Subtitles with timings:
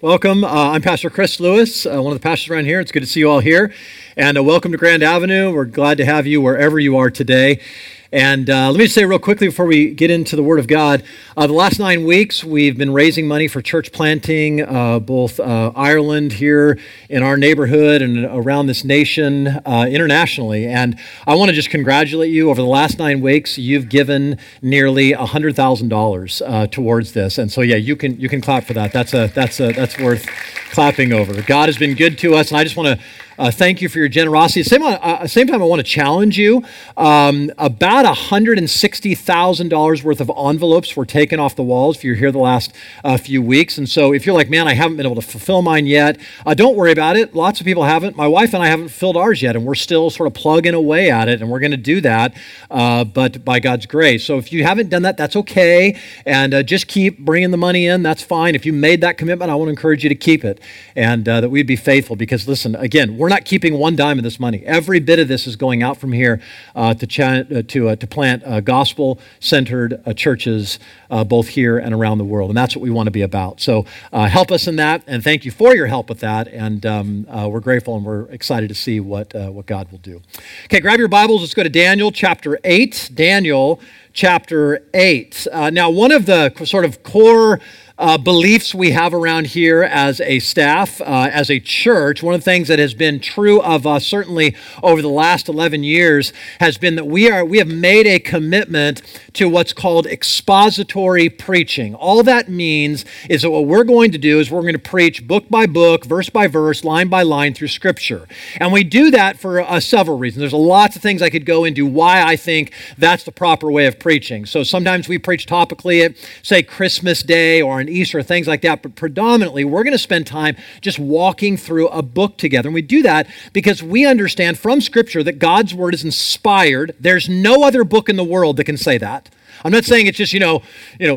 [0.00, 0.44] Welcome.
[0.44, 2.78] Uh, I'm Pastor Chris Lewis, uh, one of the pastors around here.
[2.78, 3.74] It's good to see you all here.
[4.16, 5.52] And uh, welcome to Grand Avenue.
[5.52, 7.60] We're glad to have you wherever you are today.
[8.10, 10.66] And uh, let me just say real quickly before we get into the Word of
[10.66, 11.02] God
[11.38, 15.70] uh, the last nine weeks, we've been raising money for church planting, uh, both uh,
[15.76, 16.76] Ireland here
[17.08, 20.66] in our neighborhood and around this nation uh, internationally.
[20.66, 20.98] And
[21.28, 22.50] I want to just congratulate you.
[22.50, 27.38] Over the last nine weeks, you've given nearly $100,000 uh, towards this.
[27.38, 28.92] And so, yeah, you can, you can clap for that.
[28.92, 30.26] That's, a, that's, a, that's worth
[30.72, 31.40] clapping over.
[31.42, 33.04] God has been good to us, and I just want to
[33.38, 34.62] uh, thank you for your generosity.
[34.62, 36.64] Same, uh, same time, I want to challenge you.
[36.96, 42.38] Um, about $160,000 worth of envelopes were taken off the walls if you're here the
[42.38, 42.72] last
[43.04, 43.78] uh, few weeks.
[43.78, 46.54] And so if you're like, man, I haven't been able to fulfill mine yet, uh,
[46.54, 47.34] don't worry about it.
[47.34, 48.16] Lots of people haven't.
[48.16, 51.10] My wife and I haven't filled ours yet, and we're still sort of plugging away
[51.10, 52.34] at it, and we're going to do that,
[52.70, 54.24] uh, but by God's grace.
[54.24, 55.96] So if you haven't done that, that's okay.
[56.26, 58.02] And uh, just keep bringing the money in.
[58.02, 58.54] That's fine.
[58.54, 60.60] If you made that commitment, I want to encourage you to keep it
[60.96, 64.24] and that we'd be faithful because, listen, again, we're we're not keeping one dime of
[64.24, 64.62] this money.
[64.64, 66.40] Every bit of this is going out from here
[66.74, 70.78] uh, to, ch- uh, to, uh, to plant uh, gospel centered uh, churches
[71.26, 72.48] both here and around the world.
[72.48, 73.60] And that's what we want to be about.
[73.60, 75.02] So help us in that.
[75.06, 76.48] And thank you for your help with that.
[76.48, 80.22] And um, we're grateful and we're excited to see what, what God will do.
[80.64, 81.42] Okay, grab your Bibles.
[81.42, 83.10] Let's go to Daniel chapter 8.
[83.12, 83.78] Daniel
[84.14, 85.48] chapter 8.
[85.72, 87.60] now, one of the sort of core
[87.98, 92.40] uh, beliefs we have around here as a staff, uh, as a church, one of
[92.40, 96.78] the things that has been true of us certainly over the last 11 years has
[96.78, 101.94] been that we are we have made a commitment to what's called expository preaching.
[101.94, 105.26] All that means is that what we're going to do is we're going to preach
[105.26, 109.38] book by book, verse by verse, line by line through Scripture, and we do that
[109.38, 110.40] for uh, several reasons.
[110.40, 113.86] There's lots of things I could go into why I think that's the proper way
[113.86, 114.46] of preaching.
[114.46, 118.82] So sometimes we preach topically at say Christmas Day or an Easter, things like that.
[118.82, 122.68] But predominantly, we're going to spend time just walking through a book together.
[122.68, 126.94] And we do that because we understand from Scripture that God's Word is inspired.
[127.00, 129.30] There's no other book in the world that can say that.
[129.64, 130.62] I'm not saying it's just, you know,
[130.98, 131.14] you know,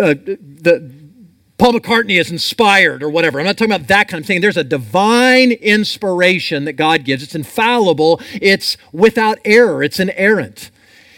[0.00, 1.04] uh, the.
[1.56, 3.38] Paul McCartney is inspired or whatever.
[3.38, 4.40] I'm not talking about that kind of thing.
[4.40, 7.22] There's a divine inspiration that God gives.
[7.22, 10.72] It's infallible, it's without error, it's inerrant.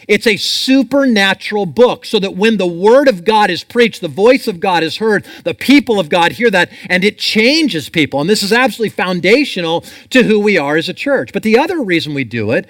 [0.09, 4.47] It's a supernatural book so that when the Word of God is preached, the voice
[4.47, 8.21] of God is heard, the people of God hear that, and it changes people.
[8.21, 11.33] And this is absolutely foundational to who we are as a church.
[11.33, 12.69] But the other reason we do it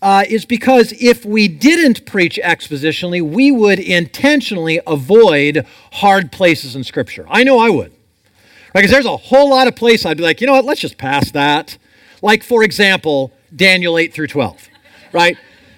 [0.00, 6.84] uh, is because if we didn't preach expositionally, we would intentionally avoid hard places in
[6.84, 7.26] Scripture.
[7.28, 7.92] I know I would.
[8.74, 10.98] Because there's a whole lot of places I'd be like, you know what, let's just
[10.98, 11.78] pass that.
[12.22, 14.68] Like, for example, Daniel 8 through 12,
[15.12, 15.36] right?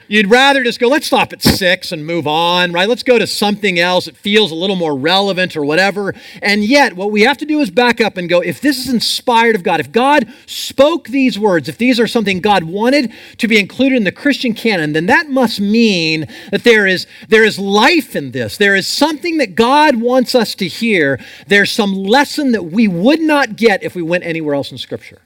[0.09, 2.89] You'd rather just go, let's stop at six and move on, right?
[2.89, 6.15] Let's go to something else that feels a little more relevant or whatever.
[6.41, 8.93] And yet, what we have to do is back up and go, if this is
[8.93, 13.49] inspired of God, if God spoke these words, if these are something God wanted to
[13.49, 17.59] be included in the Christian canon, then that must mean that there is, there is
[17.59, 18.57] life in this.
[18.57, 21.19] There is something that God wants us to hear.
[21.49, 25.21] There's some lesson that we would not get if we went anywhere else in Scripture.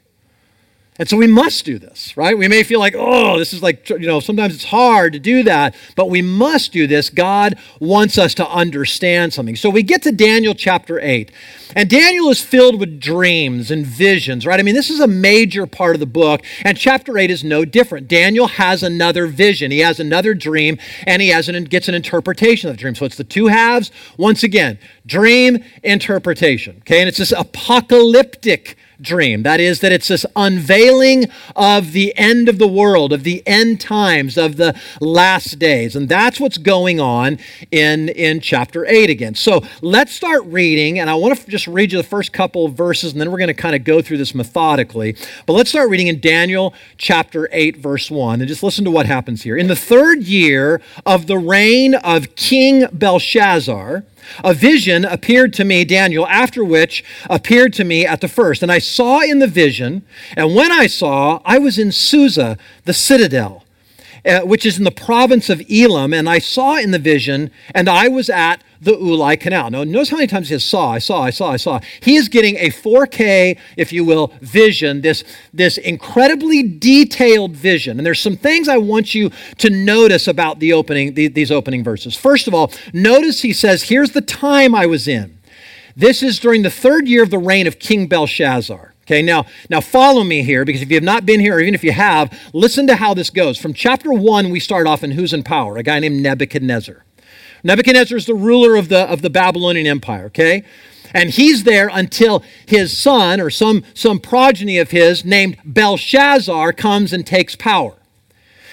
[1.00, 2.36] And so we must do this, right?
[2.36, 5.42] We may feel like, oh, this is like, you know, sometimes it's hard to do
[5.44, 7.08] that, but we must do this.
[7.08, 9.56] God wants us to understand something.
[9.56, 11.32] So we get to Daniel chapter 8,
[11.74, 14.60] and Daniel is filled with dreams and visions, right?
[14.60, 17.64] I mean, this is a major part of the book, and chapter 8 is no
[17.64, 18.06] different.
[18.06, 22.68] Daniel has another vision, he has another dream, and he has an, gets an interpretation
[22.68, 22.94] of the dream.
[22.94, 23.90] So it's the two halves.
[24.18, 27.00] Once again, dream, interpretation, okay?
[27.00, 29.42] And it's this apocalyptic dream.
[29.42, 33.80] That is, that it's this unveiling of the end of the world, of the end
[33.80, 35.96] times, of the last days.
[35.96, 37.38] And that's what's going on
[37.70, 39.34] in, in chapter 8 again.
[39.34, 42.74] So let's start reading, and I want to just read you the first couple of
[42.74, 45.16] verses, and then we're going to kind of go through this methodically.
[45.46, 49.06] But let's start reading in Daniel chapter 8, verse 1, and just listen to what
[49.06, 49.56] happens here.
[49.56, 54.04] In the third year of the reign of King Belshazzar,
[54.44, 58.62] a vision appeared to me, Daniel, after which appeared to me at the first.
[58.62, 60.02] And I saw in the vision,
[60.36, 63.59] and when I saw, I was in Susa, the citadel,
[64.24, 66.12] uh, which is in the province of Elam.
[66.12, 69.70] And I saw in the vision, and I was at the Ulai Canal.
[69.70, 71.80] Now, notice how many times he saw, I saw, I saw, I saw.
[72.00, 75.22] He is getting a 4K, if you will, vision, this,
[75.52, 77.98] this incredibly detailed vision.
[77.98, 81.84] And there's some things I want you to notice about the opening, the, these opening
[81.84, 82.16] verses.
[82.16, 85.38] First of all, notice he says, here's the time I was in.
[85.94, 88.89] This is during the third year of the reign of King Belshazzar.
[89.10, 91.74] Okay, now, now follow me here because if you have not been here, or even
[91.74, 93.58] if you have, listen to how this goes.
[93.58, 95.76] From chapter one, we start off in who's in power?
[95.76, 97.04] A guy named Nebuchadnezzar.
[97.64, 100.62] Nebuchadnezzar is the ruler of the, of the Babylonian Empire, okay?
[101.12, 107.12] And he's there until his son or some, some progeny of his named Belshazzar comes
[107.12, 107.96] and takes power.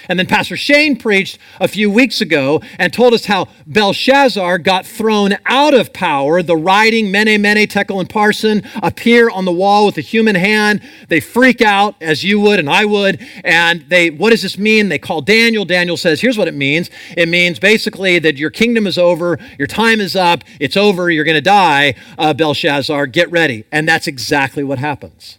[0.08, 4.86] And then Pastor Shane preached a few weeks ago and told us how Belshazzar got
[4.86, 6.42] thrown out of power.
[6.42, 10.80] The writing, Mene, Mene, Tekel, and Parsin, appear on the wall with a human hand.
[11.08, 13.24] They freak out, as you would and I would.
[13.44, 14.88] And they, what does this mean?
[14.88, 15.64] They call Daniel.
[15.64, 19.66] Daniel says, here's what it means it means basically that your kingdom is over, your
[19.66, 23.64] time is up, it's over, you're going to die, uh, Belshazzar, get ready.
[23.70, 25.38] And that's exactly what happens.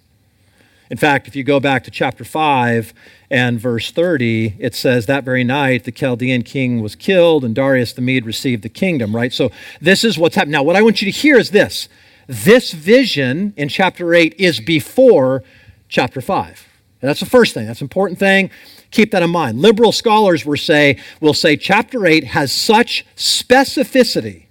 [0.89, 2.93] In fact, if you go back to chapter 5,
[3.31, 7.93] and verse 30, it says, That very night the Chaldean king was killed, and Darius
[7.93, 9.31] the Mede received the kingdom, right?
[9.31, 10.53] So this is what's happening.
[10.53, 11.89] Now, what I want you to hear is this
[12.27, 15.43] this vision in chapter 8 is before
[15.87, 16.67] chapter 5.
[17.01, 18.51] And that's the first thing, that's an important thing.
[18.91, 19.59] Keep that in mind.
[19.59, 24.45] Liberal scholars will say, will say chapter 8 has such specificity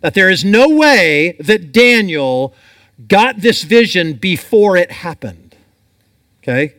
[0.00, 2.54] that there is no way that Daniel
[3.08, 5.56] got this vision before it happened.
[6.42, 6.74] Okay?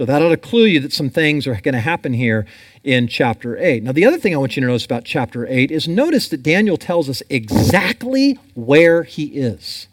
[0.00, 2.46] So that ought to clue you that some things are going to happen here
[2.82, 3.82] in chapter 8.
[3.82, 6.42] Now, the other thing I want you to notice about chapter 8 is notice that
[6.42, 9.88] Daniel tells us exactly where he is.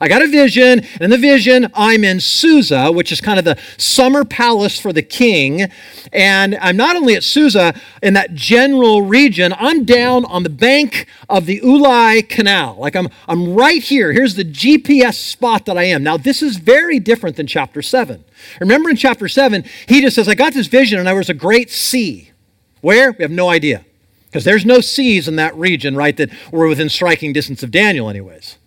[0.00, 3.44] I got a vision, and in the vision, I'm in Susa, which is kind of
[3.44, 5.70] the summer palace for the king.
[6.12, 11.06] And I'm not only at Susa in that general region, I'm down on the bank
[11.28, 12.76] of the Ulai Canal.
[12.76, 14.12] Like I'm, I'm right here.
[14.12, 16.02] Here's the GPS spot that I am.
[16.02, 18.24] Now, this is very different than chapter 7.
[18.60, 21.34] Remember in chapter 7, he just says, I got this vision, and there was a
[21.34, 22.32] great sea.
[22.80, 23.12] Where?
[23.12, 23.84] We have no idea.
[24.26, 28.10] Because there's no seas in that region, right, that were within striking distance of Daniel,
[28.10, 28.58] anyways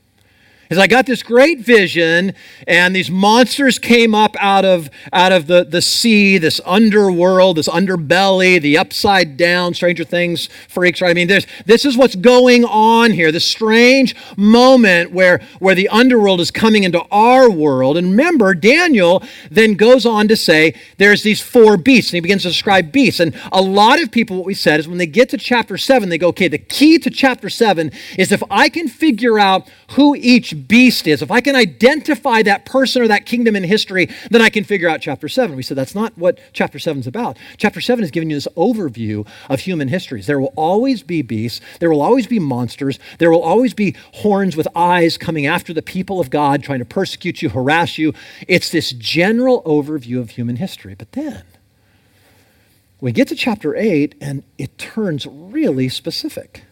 [0.69, 2.33] is I got this great vision,
[2.67, 7.67] and these monsters came up out of, out of the, the sea, this underworld, this
[7.67, 11.11] underbelly, the upside down, Stranger Things freaks, right?
[11.11, 15.89] I mean, there's, this is what's going on here, this strange moment where, where the
[15.89, 17.97] underworld is coming into our world.
[17.97, 22.43] And remember, Daniel then goes on to say there's these four beasts, and he begins
[22.43, 23.19] to describe beasts.
[23.19, 26.09] And a lot of people, what we said is when they get to chapter 7,
[26.09, 30.15] they go, okay, the key to chapter 7 is if I can figure out who
[30.15, 34.41] each beast is, if I can identify that person or that kingdom in history, then
[34.41, 35.55] I can figure out chapter 7.
[35.55, 37.37] We said that's not what chapter 7 is about.
[37.57, 40.27] Chapter 7 is giving you this overview of human histories.
[40.27, 44.57] There will always be beasts, there will always be monsters, there will always be horns
[44.57, 48.13] with eyes coming after the people of God, trying to persecute you, harass you.
[48.47, 50.95] It's this general overview of human history.
[50.95, 51.43] But then,
[52.99, 56.63] we get to chapter 8 and it turns really specific.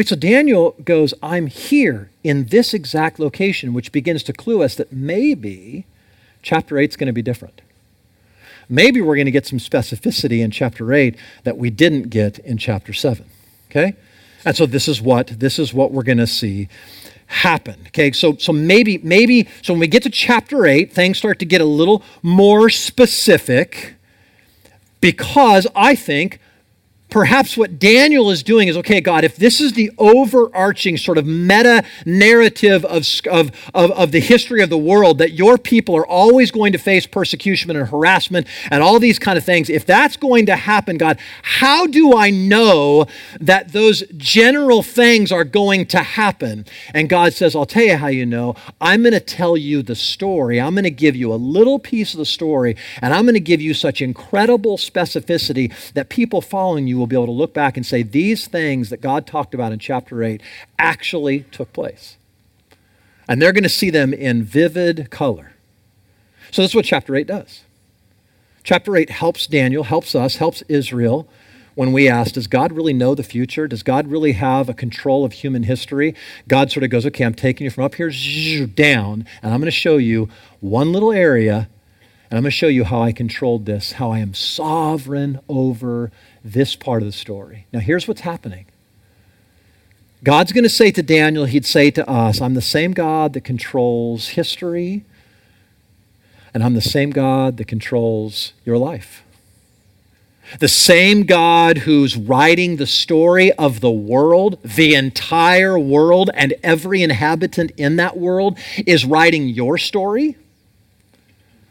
[0.00, 4.74] Right, so Daniel goes, I'm here in this exact location, which begins to clue us
[4.76, 5.84] that maybe
[6.40, 7.60] chapter 8 is going to be different.
[8.66, 12.56] Maybe we're going to get some specificity in chapter 8 that we didn't get in
[12.56, 13.26] chapter 7.
[13.70, 13.94] Okay?
[14.46, 16.70] And so this is what this is what we're going to see
[17.26, 17.82] happen.
[17.88, 18.10] Okay?
[18.12, 21.60] So so maybe maybe so when we get to chapter 8, things start to get
[21.60, 23.96] a little more specific
[25.02, 26.40] because I think
[27.10, 31.26] perhaps what Daniel is doing is okay, God, if this is the overarching sort of
[31.26, 36.06] meta narrative of, of, of, of, the history of the world, that your people are
[36.06, 40.16] always going to face persecution and harassment and all these kind of things, if that's
[40.16, 43.06] going to happen, God, how do I know
[43.40, 46.66] that those general things are going to happen?
[46.94, 48.54] And God says, I'll tell you how you know.
[48.80, 50.60] I'm going to tell you the story.
[50.60, 53.40] I'm going to give you a little piece of the story, and I'm going to
[53.40, 57.76] give you such incredible specificity that people following you will be able to look back
[57.76, 60.40] and say, these things that God talked about in chapter 8
[60.78, 62.16] actually took place.
[63.26, 65.52] And they're going to see them in vivid color.
[66.50, 67.62] So that's what chapter 8 does.
[68.62, 71.28] Chapter 8 helps Daniel, helps us, helps Israel
[71.74, 73.66] when we ask, does God really know the future?
[73.66, 76.14] Does God really have a control of human history?
[76.48, 78.10] God sort of goes, okay, I'm taking you from up here
[78.66, 80.28] down, and I'm going to show you
[80.60, 81.68] one little area,
[82.30, 86.10] and I'm going to show you how I controlled this, how I am sovereign over
[86.44, 87.66] this part of the story.
[87.72, 88.66] Now, here's what's happening
[90.22, 93.42] God's going to say to Daniel, He'd say to us, I'm the same God that
[93.42, 95.04] controls history,
[96.52, 99.22] and I'm the same God that controls your life.
[100.58, 107.02] The same God who's writing the story of the world, the entire world, and every
[107.02, 110.36] inhabitant in that world is writing your story.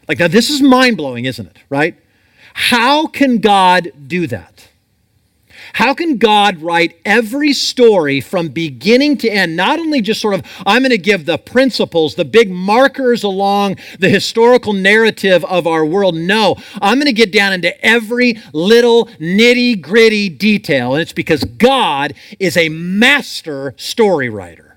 [0.07, 1.57] Like, now this is mind blowing, isn't it?
[1.69, 1.97] Right?
[2.59, 4.67] How can God do that?
[5.71, 9.55] How can God write every story from beginning to end?
[9.55, 13.77] Not only just sort of, I'm going to give the principles, the big markers along
[13.99, 16.15] the historical narrative of our world.
[16.15, 20.95] No, I'm going to get down into every little nitty gritty detail.
[20.95, 24.75] And it's because God is a master story writer.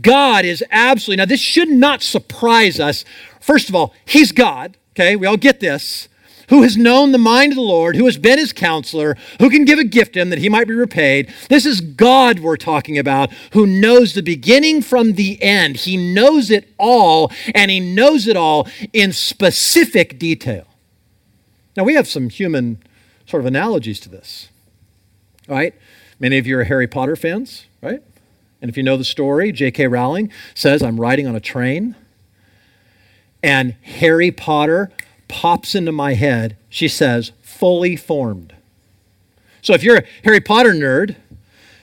[0.00, 3.04] God is absolutely, now this should not surprise us.
[3.38, 5.14] First of all, He's God, okay?
[5.14, 6.08] We all get this
[6.50, 9.64] who has known the mind of the Lord, who has been his counselor, who can
[9.64, 11.32] give a gift to him that he might be repaid.
[11.48, 15.76] This is God we're talking about, who knows the beginning from the end.
[15.76, 20.66] He knows it all, and he knows it all in specific detail.
[21.76, 22.82] Now, we have some human
[23.26, 24.48] sort of analogies to this,
[25.48, 25.74] right?
[26.18, 28.02] Many of you are Harry Potter fans, right?
[28.60, 29.86] And if you know the story, J.K.
[29.86, 31.94] Rowling says, I'm riding on a train,
[33.42, 34.90] and Harry Potter
[35.30, 38.54] pops into my head, she says, fully formed.
[39.62, 41.16] So if you're a Harry Potter nerd,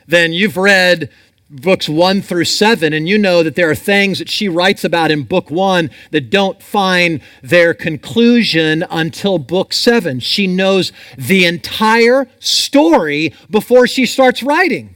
[0.08, 1.10] then you've read
[1.50, 5.12] books one through seven, and you know that there are things that she writes about
[5.12, 10.20] in book one that don't find their conclusion until book seven.
[10.20, 14.96] She knows the entire story before she starts writing.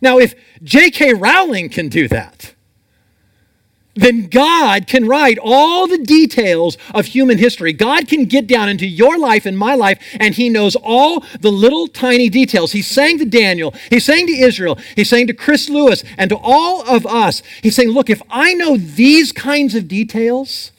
[0.00, 1.14] Now, if J.K.
[1.14, 2.54] Rowling can do that,
[3.96, 7.72] then God can write all the details of human history.
[7.72, 11.50] God can get down into your life and my life, and He knows all the
[11.50, 12.72] little tiny details.
[12.72, 16.36] He's saying to Daniel, He's saying to Israel, He's saying to Chris Lewis, and to
[16.36, 20.72] all of us, He's saying, Look, if I know these kinds of details,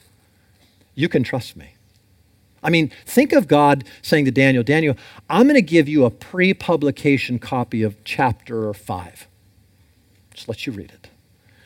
[0.94, 1.74] you can trust me.
[2.62, 4.96] I mean, think of God saying to Daniel, Daniel,
[5.30, 9.26] I'm going to give you a pre publication copy of chapter 5.
[10.34, 11.08] Just let you read it.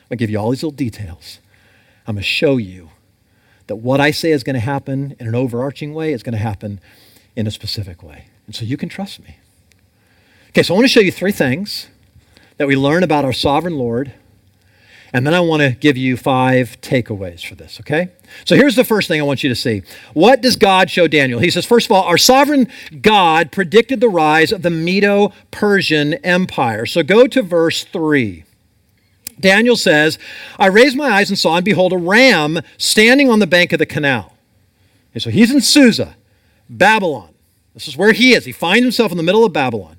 [0.09, 1.39] I'm give you all these little details.
[2.05, 2.89] I'm going to show you
[3.67, 6.39] that what I say is going to happen in an overarching way is going to
[6.39, 6.79] happen
[7.35, 8.25] in a specific way.
[8.45, 9.37] And so you can trust me.
[10.49, 11.89] Okay, so I want to show you three things
[12.57, 14.13] that we learn about our sovereign Lord.
[15.15, 18.09] And then I want to give you five takeaways for this, okay?
[18.45, 19.83] So here's the first thing I want you to see.
[20.13, 21.39] What does God show Daniel?
[21.39, 22.67] He says, first of all, our sovereign
[23.01, 26.87] God predicted the rise of the Medo Persian Empire.
[26.87, 28.43] So go to verse 3.
[29.39, 30.17] Daniel says,
[30.57, 33.79] I raised my eyes and saw, and behold, a ram standing on the bank of
[33.79, 34.35] the canal.
[35.13, 36.15] And so he's in Susa,
[36.69, 37.33] Babylon.
[37.73, 38.45] This is where he is.
[38.45, 39.97] He finds himself in the middle of Babylon.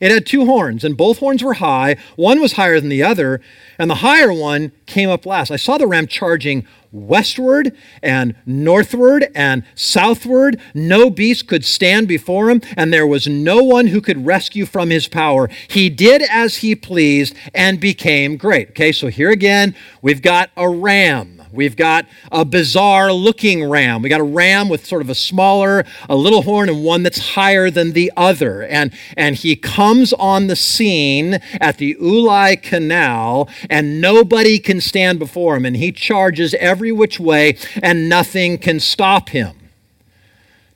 [0.00, 1.96] It had two horns, and both horns were high.
[2.16, 3.40] One was higher than the other,
[3.78, 5.50] and the higher one came up last.
[5.50, 10.58] I saw the ram charging westward and northward and southward.
[10.74, 14.90] No beast could stand before him, and there was no one who could rescue from
[14.90, 15.48] his power.
[15.68, 18.70] He did as he pleased and became great.
[18.70, 21.39] Okay, so here again, we've got a ram.
[21.52, 24.02] We've got a bizarre looking ram.
[24.02, 27.34] We got a ram with sort of a smaller, a little horn, and one that's
[27.34, 28.62] higher than the other.
[28.62, 35.18] And, and he comes on the scene at the Ulai Canal, and nobody can stand
[35.18, 35.66] before him.
[35.66, 39.56] And he charges every which way, and nothing can stop him.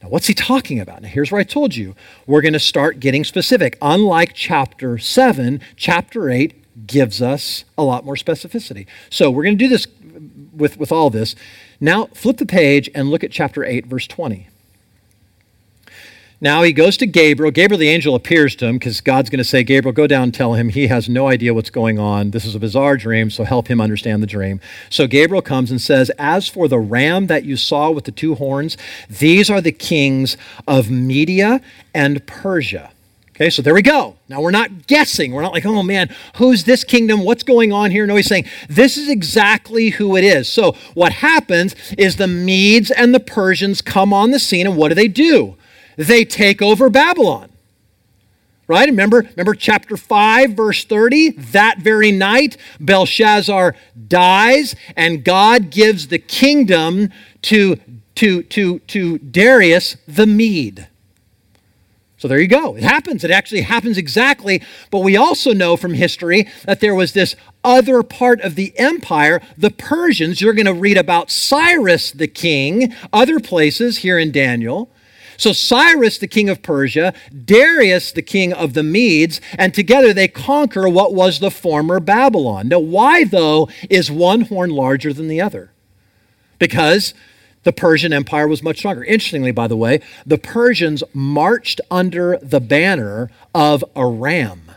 [0.03, 1.03] Now, what's he talking about?
[1.03, 1.95] Now, here's where I told you
[2.27, 3.79] we're going to start getting specific.
[3.81, 8.87] Unlike chapter 7, chapter 8 gives us a lot more specificity.
[9.09, 9.87] So, we're going to do this
[10.57, 11.35] with, with all this.
[11.81, 14.49] Now, flip the page and look at chapter 8, verse 20.
[16.41, 17.51] Now he goes to Gabriel.
[17.51, 20.35] Gabriel, the angel, appears to him because God's going to say, Gabriel, go down and
[20.35, 22.33] tell him he has no idea what's going on.
[22.33, 24.61] This is a bizarre dream, so help him understand the dream.
[24.91, 28.35] So Gabriel comes and says, As for the ram that you saw with the two
[28.35, 28.77] horns,
[29.09, 31.63] these are the kings of Media
[31.95, 32.91] and Persia.
[33.35, 34.17] Okay, so there we go.
[34.29, 35.33] Now we're not guessing.
[35.33, 37.25] We're not like, oh man, who's this kingdom?
[37.25, 38.07] What's going on here?
[38.07, 40.49] No, he's saying this is exactly who it is.
[40.49, 44.91] So what happens is the Medes and the Persians come on the scene, and what
[44.91, 45.57] do they do?
[45.97, 47.51] They take over Babylon.
[48.69, 48.89] Right?
[48.89, 51.31] Remember, remember chapter 5, verse 30?
[51.31, 53.75] That very night, Belshazzar
[54.09, 57.11] dies, and God gives the kingdom
[57.43, 57.77] to,
[58.15, 60.89] to, to, to Darius the Mede.
[62.25, 62.75] So there you go.
[62.75, 63.23] It happens.
[63.23, 64.63] It actually happens exactly.
[64.91, 69.43] But we also know from history that there was this other part of the empire,
[69.59, 70.41] the Persians.
[70.41, 74.91] You're going to read about Cyrus the king, other places here in Daniel.
[75.37, 77.13] So Cyrus, the king of Persia,
[77.45, 82.69] Darius, the king of the Medes, and together they conquer what was the former Babylon.
[82.69, 85.73] Now, why, though, is one horn larger than the other?
[86.59, 87.13] Because
[87.65, 89.03] the Persian Empire was much stronger.
[89.03, 94.71] Interestingly, by the way, the Persians marched under the banner of a ram.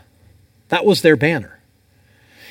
[0.68, 1.58] That was their banner.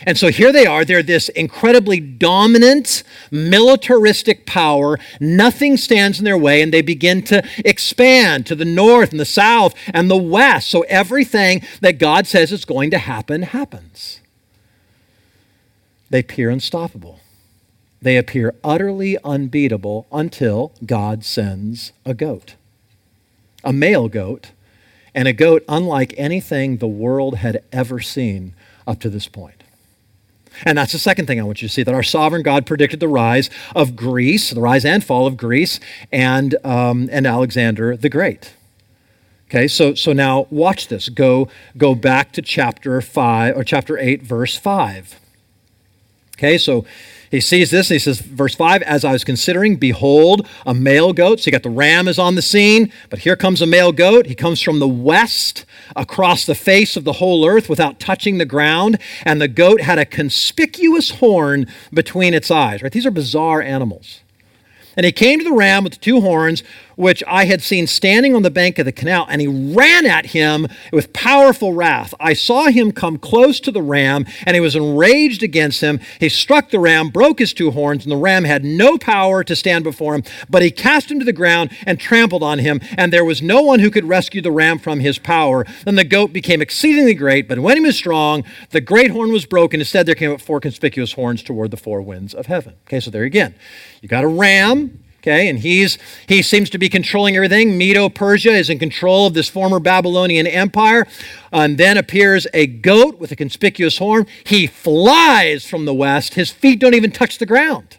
[0.05, 0.85] And so here they are.
[0.85, 4.99] They're this incredibly dominant, militaristic power.
[5.19, 9.25] Nothing stands in their way, and they begin to expand to the north and the
[9.25, 10.69] south and the west.
[10.69, 14.19] So everything that God says is going to happen happens.
[16.09, 17.19] They appear unstoppable.
[18.01, 22.55] They appear utterly unbeatable until God sends a goat,
[23.63, 24.51] a male goat,
[25.15, 28.53] and a goat unlike anything the world had ever seen
[28.85, 29.63] up to this point.
[30.63, 32.99] And that's the second thing I want you to see that our sovereign God predicted
[32.99, 35.79] the rise of Greece, the rise and fall of Greece,
[36.11, 38.53] and, um, and Alexander the Great.
[39.49, 41.09] Okay, so, so now watch this.
[41.09, 45.19] Go, go back to chapter 5 or chapter 8, verse 5.
[46.37, 46.85] Okay, so
[47.29, 51.13] he sees this and he says, verse 5 As I was considering, behold, a male
[51.13, 51.39] goat.
[51.39, 54.27] So you got the ram is on the scene, but here comes a male goat.
[54.27, 55.65] He comes from the west
[55.95, 58.97] across the face of the whole earth without touching the ground.
[59.23, 62.81] And the goat had a conspicuous horn between its eyes.
[62.81, 62.91] Right?
[62.91, 64.21] These are bizarre animals.
[64.95, 66.63] And he came to the ram with the two horns,
[66.97, 70.27] which I had seen standing on the bank of the canal, and he ran at
[70.27, 72.13] him with powerful wrath.
[72.19, 76.01] I saw him come close to the ram, and he was enraged against him.
[76.19, 79.55] He struck the ram, broke his two horns, and the ram had no power to
[79.55, 83.13] stand before him, but he cast him to the ground and trampled on him, and
[83.13, 85.65] there was no one who could rescue the ram from his power.
[85.85, 89.45] Then the goat became exceedingly great, but when he was strong, the great horn was
[89.45, 89.79] broken.
[89.79, 92.73] Instead, there came up four conspicuous horns toward the four winds of heaven.
[92.87, 93.53] Okay, so there again.
[94.01, 95.49] You got a ram, okay?
[95.49, 97.77] And he's he seems to be controlling everything.
[97.77, 101.05] Medo persia is in control of this former babylonian empire
[101.51, 104.25] and then appears a goat with a conspicuous horn.
[104.45, 106.35] He flies from the west.
[106.35, 107.97] His feet don't even touch the ground.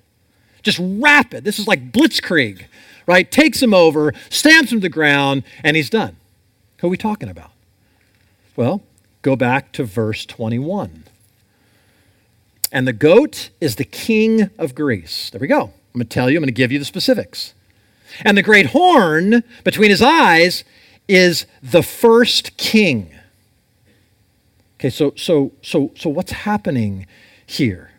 [0.62, 1.44] Just rapid.
[1.44, 2.66] This is like blitzkrieg
[3.06, 3.32] right?
[3.32, 6.16] Takes him over stamps him to the ground and he's done.
[6.78, 7.50] Who are we talking about?
[8.54, 8.82] Well
[9.22, 11.04] go back to verse 21
[12.70, 15.30] and the goat is the king of greece.
[15.30, 17.54] There we go I'm going to tell you, I'm going to give you the specifics.
[18.24, 20.62] And the great horn between his eyes
[21.08, 23.12] is the first king.
[24.76, 27.06] Okay, so so so so what's happening
[27.44, 27.90] here?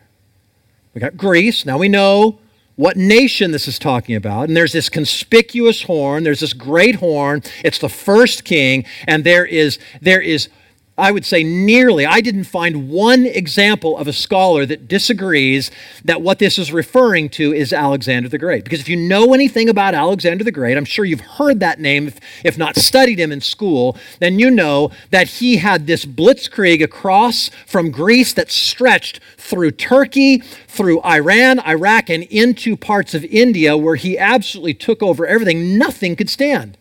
[0.94, 1.66] We got Greece.
[1.66, 2.38] Now we know
[2.76, 4.48] what nation this is talking about.
[4.48, 7.42] And there's this conspicuous horn, there's this great horn.
[7.62, 10.48] It's the first king, and there is there is
[11.00, 15.70] I would say nearly, I didn't find one example of a scholar that disagrees
[16.04, 18.64] that what this is referring to is Alexander the Great.
[18.64, 22.08] Because if you know anything about Alexander the Great, I'm sure you've heard that name,
[22.08, 26.82] if, if not studied him in school, then you know that he had this blitzkrieg
[26.82, 33.76] across from Greece that stretched through Turkey, through Iran, Iraq, and into parts of India
[33.76, 35.78] where he absolutely took over everything.
[35.78, 36.76] Nothing could stand.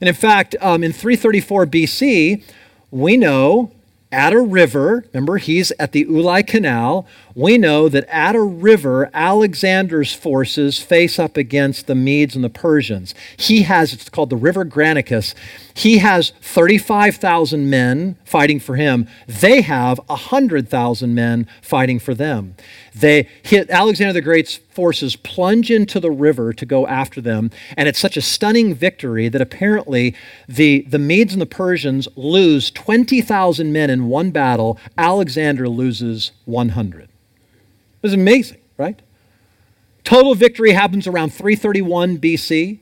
[0.00, 2.42] And in fact, um, in 334 BC,
[2.90, 3.72] we know
[4.12, 9.10] at a river, remember he's at the Ulai Canal, we know that at a river,
[9.12, 13.14] Alexander's forces face up against the Medes and the Persians.
[13.36, 15.34] He has, it's called the River Granicus.
[15.76, 19.06] He has 35,000 men fighting for him.
[19.26, 22.54] They have 100,000 men fighting for them.
[22.94, 27.90] They hit Alexander the Great's forces plunge into the river to go after them, and
[27.90, 30.16] it's such a stunning victory that apparently
[30.48, 34.78] the, the Medes and the Persians lose 20,000 men in one battle.
[34.96, 37.10] Alexander loses 100.
[38.02, 39.02] It's amazing, right?
[40.04, 42.78] Total victory happens around 331 BC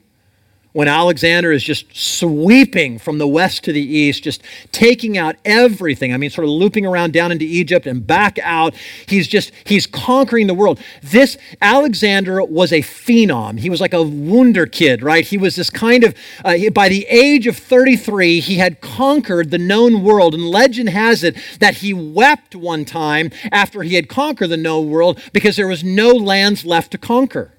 [0.75, 6.13] when Alexander is just sweeping from the west to the east, just taking out everything.
[6.13, 8.75] I mean, sort of looping around down into Egypt and back out.
[9.07, 10.81] He's just, he's conquering the world.
[11.01, 13.57] This, Alexander was a phenom.
[13.57, 15.25] He was like a wonder kid, right?
[15.25, 19.57] He was this kind of, uh, by the age of 33, he had conquered the
[19.57, 20.33] known world.
[20.33, 24.89] And legend has it that he wept one time after he had conquered the known
[24.89, 27.54] world because there was no lands left to conquer.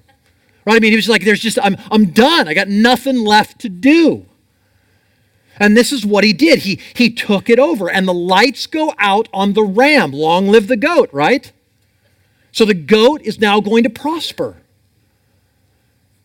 [0.67, 0.75] Right?
[0.75, 2.49] I mean, he was like, there's just, I'm, I'm done.
[2.49, 4.25] I got nothing left to do.
[5.61, 6.59] And this is what he did.
[6.59, 10.11] He, he took it over, and the lights go out on the ram.
[10.11, 11.53] Long live the goat, right?
[12.51, 14.57] So the goat is now going to prosper.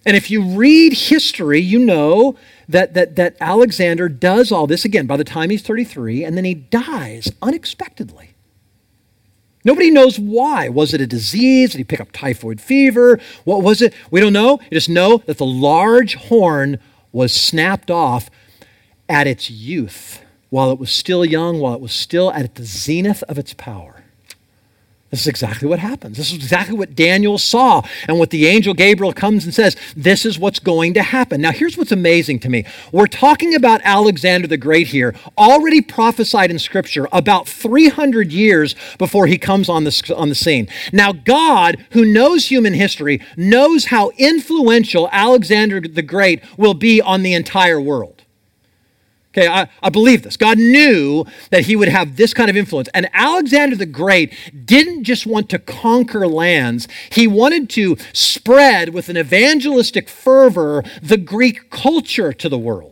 [0.05, 2.37] And if you read history, you know
[2.69, 6.45] that, that, that Alexander does all this again by the time he's 33, and then
[6.45, 8.32] he dies unexpectedly.
[9.65, 10.69] Nobody knows why.
[10.69, 11.73] Was it a disease?
[11.73, 13.21] Did he pick up typhoid fever?
[13.45, 13.95] What was it?
[14.11, 14.59] We don't know.
[14.71, 16.79] We just know that the large horn
[17.13, 18.29] was snapped off
[19.09, 23.23] at its youth, while it was still young, while it was still at the zenith
[23.25, 24.02] of its power.
[25.13, 26.17] This is exactly what happens.
[26.17, 30.25] This is exactly what Daniel saw and what the angel Gabriel comes and says, this
[30.25, 31.43] is what's going to happen.
[31.43, 32.65] Now, here's what's amazing to me.
[32.93, 39.27] We're talking about Alexander the Great here, already prophesied in Scripture about 300 years before
[39.27, 40.67] he comes on the, on the scene.
[40.95, 47.23] Now, God, who knows human history, knows how influential Alexander the Great will be on
[47.23, 48.22] the entire world.
[49.37, 50.37] Okay, I, I believe this.
[50.37, 52.89] God knew that he would have this kind of influence.
[52.93, 54.35] And Alexander the Great
[54.67, 61.17] didn't just want to conquer lands, he wanted to spread with an evangelistic fervor the
[61.17, 62.92] Greek culture to the world.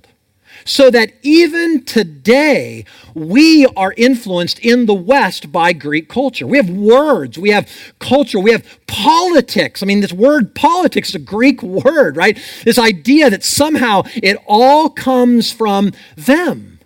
[0.64, 6.46] So that even today, we are influenced in the West by Greek culture.
[6.46, 7.68] We have words, we have
[7.99, 9.83] culture, we have politics.
[9.83, 12.38] I mean, this word politics is a Greek word, right?
[12.64, 16.79] This idea that somehow it all comes from them.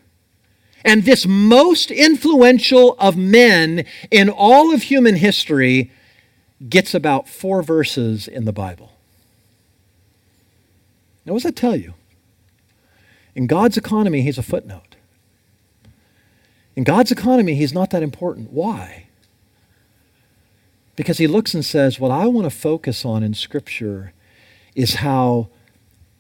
[0.84, 5.90] And this most influential of men in all of human history
[6.68, 8.92] gets about four verses in the Bible.
[11.24, 11.94] Now, what does that tell you?
[13.34, 14.96] In God's economy, he's a footnote.
[16.76, 18.52] In God's economy, he's not that important.
[18.52, 19.06] Why?
[20.96, 24.12] Because he looks and says, What I want to focus on in Scripture
[24.74, 25.48] is how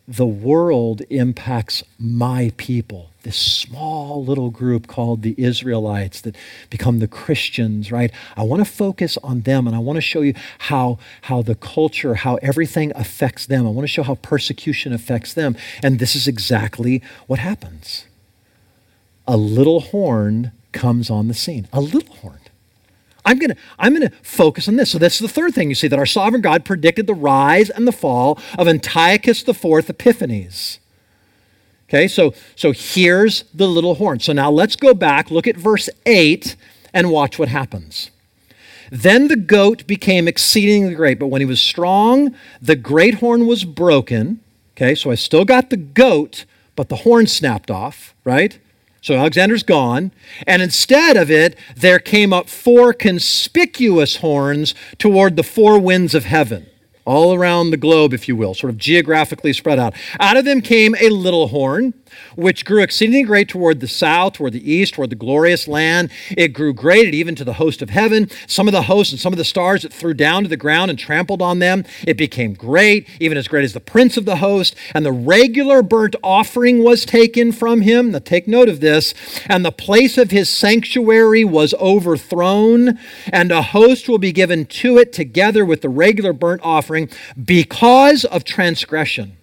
[0.06, 6.36] the world impacts my people this small little group called the Israelites that
[6.70, 8.12] become the Christians, right?
[8.36, 11.54] I want to focus on them and I want to show you how, how the
[11.54, 13.66] culture, how everything affects them.
[13.66, 15.56] I want to show how persecution affects them.
[15.82, 18.04] And this is exactly what happens.
[19.26, 21.66] A little horn comes on the scene.
[21.72, 22.40] A little horn.
[23.24, 24.90] I'm going to I'm going to focus on this.
[24.90, 27.86] So that's the third thing you see that our sovereign God predicted the rise and
[27.86, 30.78] the fall of Antiochus IV Epiphanes.
[31.88, 34.18] Okay, so, so here's the little horn.
[34.18, 36.56] So now let's go back, look at verse 8,
[36.92, 38.10] and watch what happens.
[38.90, 43.64] Then the goat became exceedingly great, but when he was strong, the great horn was
[43.64, 44.40] broken.
[44.76, 48.58] Okay, so I still got the goat, but the horn snapped off, right?
[49.04, 50.12] So Alexander's gone.
[50.46, 56.24] And instead of it, there came up four conspicuous horns toward the four winds of
[56.24, 56.66] heaven
[57.04, 59.92] all around the globe, if you will, sort of geographically spread out.
[60.20, 61.92] Out of them came a little horn,
[62.36, 66.10] which grew exceedingly great toward the south, toward the east, toward the glorious land.
[66.36, 68.28] It grew great even to the host of heaven.
[68.46, 70.90] Some of the hosts and some of the stars it threw down to the ground
[70.90, 71.84] and trampled on them.
[72.06, 74.74] It became great, even as great as the prince of the host.
[74.94, 78.10] And the regular burnt offering was taken from him.
[78.10, 79.14] Now take note of this.
[79.46, 82.98] And the place of his sanctuary was overthrown,
[83.32, 87.08] and a host will be given to it together with the regular burnt offering
[87.42, 89.36] because of transgression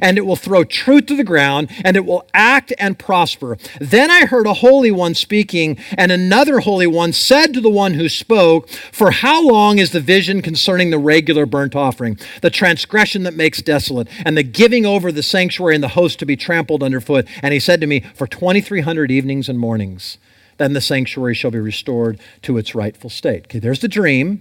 [0.00, 3.56] and it will throw truth to the ground, and it will act and prosper.
[3.80, 7.94] Then I heard a holy one speaking, and another holy one said to the one
[7.94, 13.22] who spoke, For how long is the vision concerning the regular burnt offering, the transgression
[13.24, 16.82] that makes desolate, and the giving over the sanctuary and the host to be trampled
[16.82, 17.26] underfoot?
[17.42, 20.18] And he said to me, For 2,300 evenings and mornings,
[20.58, 23.44] then the sanctuary shall be restored to its rightful state.
[23.44, 24.40] Okay, there's the dream.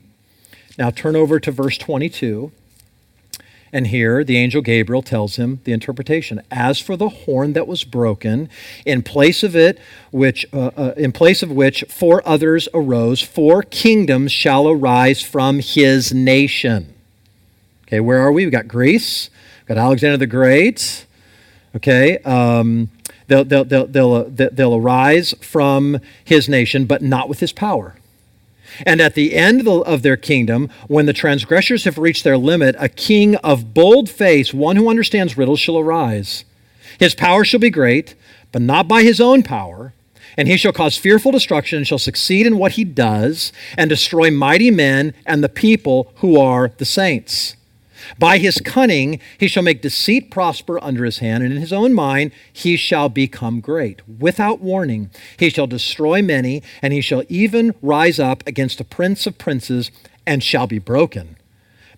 [0.77, 2.51] Now turn over to verse 22.
[3.73, 6.43] And here the angel Gabriel tells him the interpretation.
[6.51, 8.47] As for the horn that was broken,
[8.85, 9.79] in place of it,
[10.11, 15.59] which uh, uh, in place of which four others arose, four kingdoms shall arise from
[15.59, 16.93] his nation.
[17.87, 18.43] Okay, where are we?
[18.45, 19.31] We've got Greece,
[19.61, 21.07] we've got Alexander the Great.
[21.75, 22.91] Okay, um,
[23.25, 27.95] they'll, they'll, they'll, they'll, uh, they'll arise from his nation, but not with his power.
[28.85, 32.89] And at the end of their kingdom, when the transgressors have reached their limit, a
[32.89, 36.45] king of bold face, one who understands riddles, shall arise.
[36.99, 38.15] His power shall be great,
[38.51, 39.93] but not by his own power.
[40.37, 44.31] And he shall cause fearful destruction and shall succeed in what he does and destroy
[44.31, 47.55] mighty men and the people who are the saints.
[48.19, 51.93] By his cunning he shall make deceit prosper under his hand, and in his own
[51.93, 54.01] mind he shall become great.
[54.07, 59.25] Without warning he shall destroy many, and he shall even rise up against the prince
[59.27, 59.91] of princes
[60.25, 61.37] and shall be broken,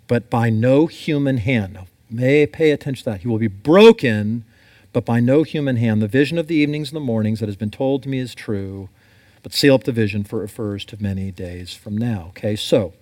[0.08, 1.80] but by no human hand.
[2.10, 3.22] May pay attention to that.
[3.22, 4.46] He will be broken,
[4.94, 6.02] but by no human hand.
[6.02, 8.36] The vision of the evenings and the mornings that has been told to me is
[8.36, 8.90] true,
[9.44, 12.28] but seal up the vision, for it refers to many days from now.
[12.30, 12.94] Okay, so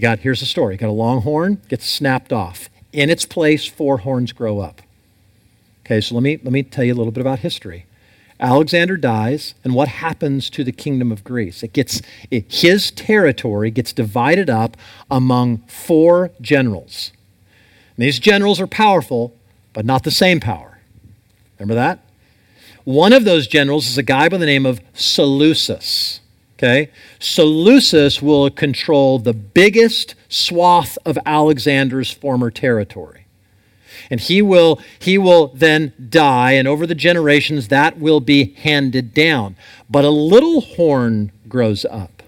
[0.00, 0.74] you got, here's the story.
[0.74, 2.70] You got a long horn, gets snapped off.
[2.90, 4.80] In its place, four horns grow up.
[5.84, 7.84] Okay, so let me, let me tell you a little bit about history.
[8.40, 11.62] Alexander dies, and what happens to the kingdom of Greece?
[11.62, 14.74] It gets it, his territory gets divided up
[15.10, 17.12] among four generals.
[17.94, 19.36] And these generals are powerful,
[19.74, 20.78] but not the same power.
[21.58, 22.02] Remember that?
[22.84, 26.20] One of those generals is a guy by the name of Seleucus.
[26.60, 26.90] Okay?
[27.18, 33.24] Seleucus will control the biggest swath of Alexander's former territory.
[34.10, 39.14] And he will, he will then die, and over the generations, that will be handed
[39.14, 39.56] down.
[39.88, 42.22] But a little horn grows up.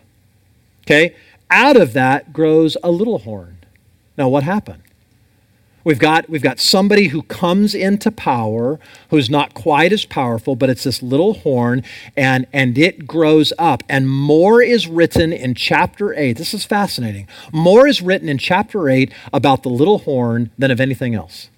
[0.86, 1.14] Okay?
[1.50, 3.58] Out of that grows a little horn.
[4.16, 4.82] Now, what happened?
[5.84, 8.78] We've got, we've got somebody who comes into power
[9.10, 11.82] who's not quite as powerful, but it's this little horn,
[12.16, 13.82] and, and it grows up.
[13.88, 16.36] And more is written in chapter 8.
[16.36, 17.28] This is fascinating.
[17.52, 21.48] More is written in chapter 8 about the little horn than of anything else.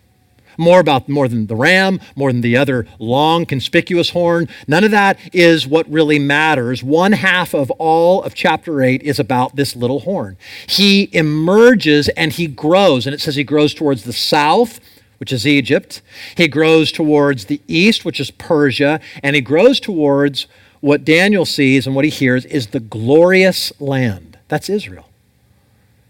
[0.58, 4.48] More about more than the ram, more than the other long, conspicuous horn.
[4.66, 6.82] None of that is what really matters.
[6.82, 10.36] One half of all of chapter 8 is about this little horn.
[10.66, 14.80] He emerges and he grows, and it says he grows towards the south.
[15.18, 16.02] Which is Egypt.
[16.36, 20.48] He grows towards the east, which is Persia, and he grows towards
[20.80, 24.36] what Daniel sees and what he hears is the glorious land.
[24.48, 25.08] That's Israel.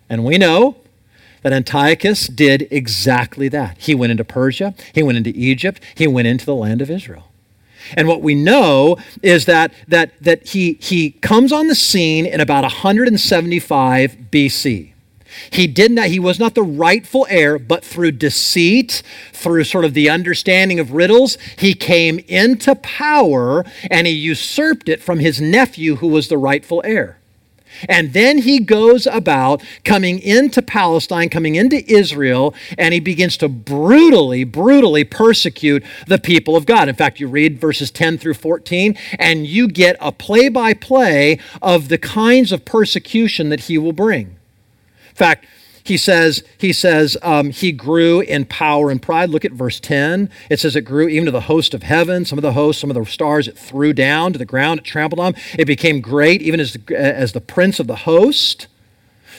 [0.09, 0.77] And we know
[1.45, 3.77] that Antiochus did exactly that.
[3.79, 7.31] He went into Persia, he went into Egypt, he went into the land of Israel.
[7.93, 12.41] And what we know is that, that, that he, he comes on the scene in
[12.41, 14.93] about 175 BC.
[15.51, 19.03] He did not, he was not the rightful heir, but through deceit,
[19.35, 25.03] through sort of the understanding of riddles, he came into power and he usurped it
[25.03, 27.19] from his nephew who was the rightful heir.
[27.88, 33.49] And then he goes about coming into Palestine, coming into Israel, and he begins to
[33.49, 36.88] brutally, brutally persecute the people of God.
[36.88, 41.38] In fact, you read verses 10 through 14, and you get a play by play
[41.62, 44.37] of the kinds of persecution that he will bring.
[45.11, 45.47] In fact,
[45.85, 49.29] he says, he says um, he grew in power and pride.
[49.29, 50.31] Look at verse 10.
[50.49, 52.25] It says it grew even to the host of heaven.
[52.25, 54.85] Some of the hosts, some of the stars it threw down to the ground, it
[54.87, 55.35] trampled on.
[55.59, 58.66] It became great even as the, as the prince of the host.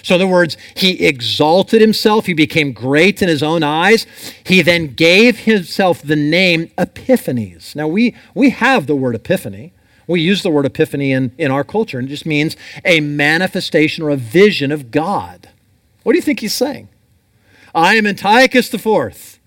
[0.03, 2.27] So, in other words, he exalted himself.
[2.27, 4.05] He became great in his own eyes.
[4.43, 7.75] He then gave himself the name Epiphanes.
[7.75, 9.73] Now, we, we have the word epiphany.
[10.05, 14.03] We use the word epiphany in, in our culture, and it just means a manifestation
[14.03, 15.49] or a vision of God.
[16.06, 16.88] What do you think he's saying?
[17.74, 19.39] I am Antiochus IV.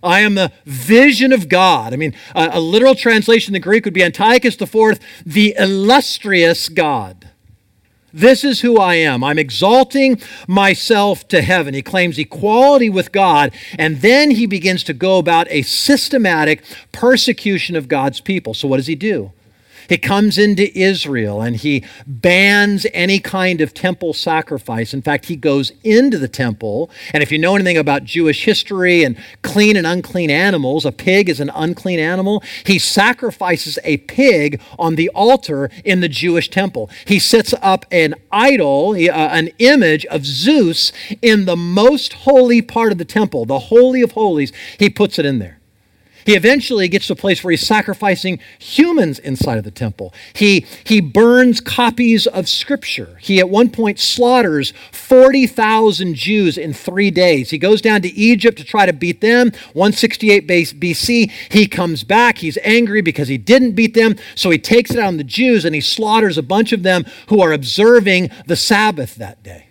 [0.00, 1.92] I am the vision of God.
[1.92, 6.68] I mean, a, a literal translation in the Greek would be Antiochus IV, the illustrious
[6.68, 7.30] God.
[8.12, 9.24] This is who I am.
[9.24, 11.74] I'm exalting myself to heaven.
[11.74, 17.74] He claims equality with God, and then he begins to go about a systematic persecution
[17.74, 18.54] of God's people.
[18.54, 19.32] So, what does he do?
[19.88, 24.92] He comes into Israel and he bans any kind of temple sacrifice.
[24.92, 26.90] In fact, he goes into the temple.
[27.12, 31.28] And if you know anything about Jewish history and clean and unclean animals, a pig
[31.28, 32.42] is an unclean animal.
[32.64, 36.90] He sacrifices a pig on the altar in the Jewish temple.
[37.06, 42.92] He sets up an idol, uh, an image of Zeus in the most holy part
[42.92, 44.52] of the temple, the Holy of Holies.
[44.78, 45.57] He puts it in there.
[46.28, 50.12] He eventually gets to a place where he's sacrificing humans inside of the temple.
[50.34, 53.16] He, he burns copies of Scripture.
[53.22, 57.48] He at one point slaughters 40,000 Jews in three days.
[57.48, 59.52] He goes down to Egypt to try to beat them.
[59.72, 62.36] 168 BC, he comes back.
[62.36, 64.16] He's angry because he didn't beat them.
[64.34, 67.40] So he takes it on the Jews and he slaughters a bunch of them who
[67.40, 69.67] are observing the Sabbath that day.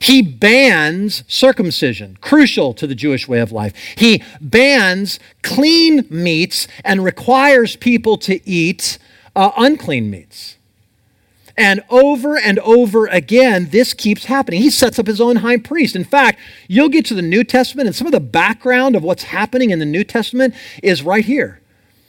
[0.00, 3.74] He bans circumcision, crucial to the Jewish way of life.
[3.96, 8.98] He bans clean meats and requires people to eat
[9.34, 10.56] uh, unclean meats.
[11.56, 14.62] And over and over again, this keeps happening.
[14.62, 15.94] He sets up his own high priest.
[15.94, 19.24] In fact, you'll get to the New Testament, and some of the background of what's
[19.24, 21.61] happening in the New Testament is right here.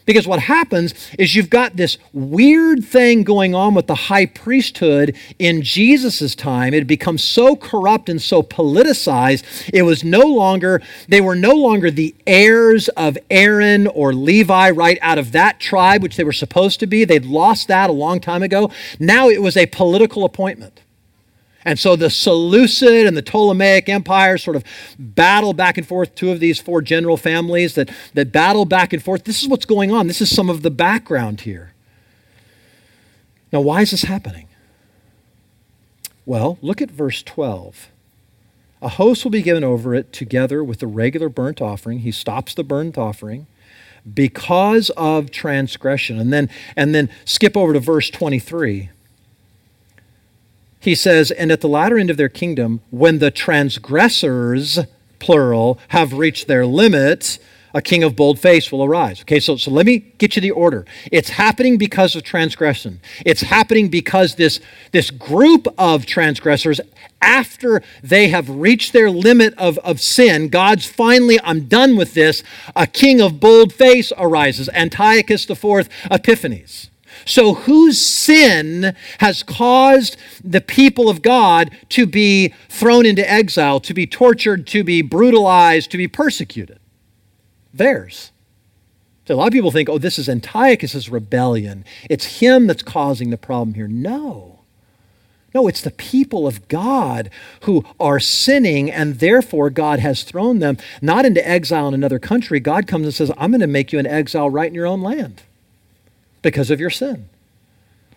[0.06, 5.16] Because what happens is you've got this weird thing going on with the high priesthood
[5.39, 6.74] in Jesus' time.
[6.74, 11.54] It had become so corrupt and so politicized, it was no longer, they were no
[11.54, 16.34] longer the heirs of Aaron or Levi right out of that tribe, which they were
[16.34, 17.06] supposed to be.
[17.06, 18.72] They'd lost that a long time ago.
[19.00, 20.83] Now it was a political appointment.
[21.65, 24.63] And so the Seleucid and the Ptolemaic Empire sort of
[24.99, 29.02] battle back and forth, two of these four general families that, that battle back and
[29.02, 29.23] forth.
[29.23, 30.08] This is what's going on.
[30.08, 31.73] This is some of the background here.
[33.52, 34.47] Now, why is this happening?
[36.26, 37.89] Well, look at verse 12.
[38.82, 41.99] A host will be given over it together with the regular burnt offering.
[41.99, 43.47] He stops the burnt offering
[44.12, 46.19] because of transgression.
[46.19, 48.89] And then, and then skip over to verse 23
[50.84, 54.80] he says, and at the latter end of their kingdom, when the transgressors,
[55.19, 57.39] plural, have reached their limit,
[57.74, 59.22] a king of bold face will arise.
[59.22, 60.86] Okay, so, so let me get you the order.
[61.12, 63.00] It's happening because of transgression.
[63.26, 64.60] It's happening because this,
[64.91, 66.80] this group of transgressors,
[67.22, 72.43] after they have reached their limit of, of sin, God's finally, I'm done with this,
[72.76, 76.89] a king of bold face arises, Antiochus IV Epiphanes.
[77.26, 83.94] So, whose sin has caused the people of God to be thrown into exile, to
[83.94, 86.80] be tortured, to be brutalized, to be persecuted?
[87.74, 88.32] Theirs.
[89.26, 91.86] So a lot of people think, oh, this is Antiochus' rebellion.
[92.10, 93.88] It's him that's causing the problem here.
[93.88, 94.60] No.
[95.56, 97.30] No, it's the people of God
[97.62, 102.60] who are sinning, and therefore God has thrown them not into exile in another country.
[102.60, 105.02] God comes and says, I'm going to make you an exile right in your own
[105.02, 105.44] land
[106.44, 107.28] because of your sin.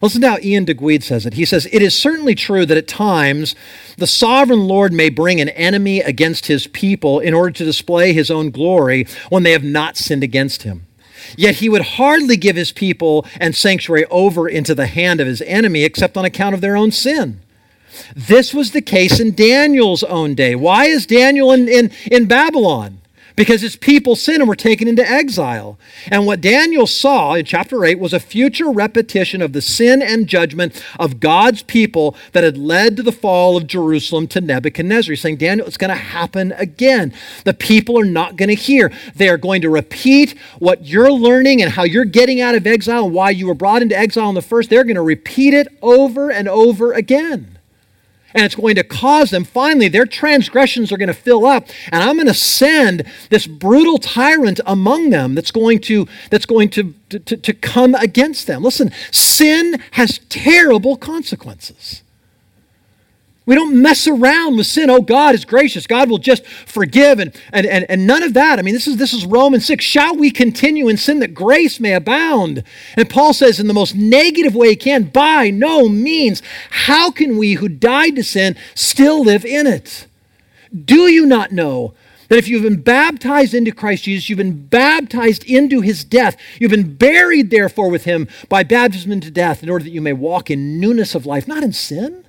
[0.03, 1.35] Listen to how Iain Duguid says it.
[1.35, 3.55] He says, It is certainly true that at times
[3.97, 8.31] the sovereign Lord may bring an enemy against his people in order to display his
[8.31, 10.87] own glory when they have not sinned against him.
[11.37, 15.41] Yet he would hardly give his people and sanctuary over into the hand of his
[15.43, 17.41] enemy except on account of their own sin.
[18.15, 20.55] This was the case in Daniel's own day.
[20.55, 22.99] Why is Daniel in, in, in Babylon?
[23.37, 25.79] Because his people sinned and were taken into exile.
[26.11, 30.27] And what Daniel saw in chapter 8 was a future repetition of the sin and
[30.27, 35.12] judgment of God's people that had led to the fall of Jerusalem to Nebuchadnezzar.
[35.12, 37.12] He's saying, Daniel, it's going to happen again.
[37.44, 38.90] The people are not going to hear.
[39.14, 43.05] They are going to repeat what you're learning and how you're getting out of exile
[43.05, 44.70] and why you were brought into exile in the first.
[44.70, 47.56] They're going to repeat it over and over again
[48.37, 52.03] and it's going to cause them, finally, their transgressions are going to fill up, and
[52.03, 56.94] I'm going to send this brutal tyrant among them that's going to, that's going to,
[57.09, 58.62] to, to come against them.
[58.62, 62.03] Listen, sin has terrible consequences.
[63.46, 64.90] We don't mess around with sin.
[64.90, 65.87] Oh, God is gracious.
[65.87, 68.59] God will just forgive and, and, and, and none of that.
[68.59, 69.85] I mean, this is, this is Romans 6.
[69.85, 72.64] Shall we continue in sin that grace may abound?
[72.96, 76.42] And Paul says in the most negative way he can, by no means.
[76.70, 80.09] How can we who died to sin still live in it?
[80.85, 81.94] Do you not know
[82.28, 86.37] that if you've been baptized into Christ Jesus, you've been baptized into his death.
[86.59, 90.12] You've been buried, therefore, with him by baptism into death, in order that you may
[90.12, 92.26] walk in newness of life, not in sin.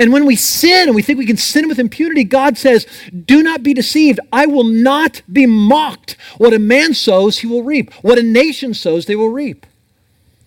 [0.00, 2.86] And when we sin and we think we can sin with impunity, God says,
[3.26, 4.18] Do not be deceived.
[4.32, 6.16] I will not be mocked.
[6.38, 7.92] What a man sows, he will reap.
[8.02, 9.66] What a nation sows, they will reap.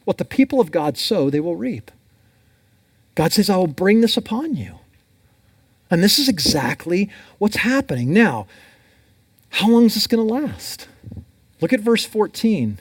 [0.06, 1.92] What the people of God sow, they will reap.
[3.14, 4.80] God says, I will bring this upon you.
[5.92, 8.12] And this is exactly what's happening.
[8.12, 8.48] Now,
[9.50, 10.88] how long is this going to last?
[11.62, 12.80] Look at verse 14.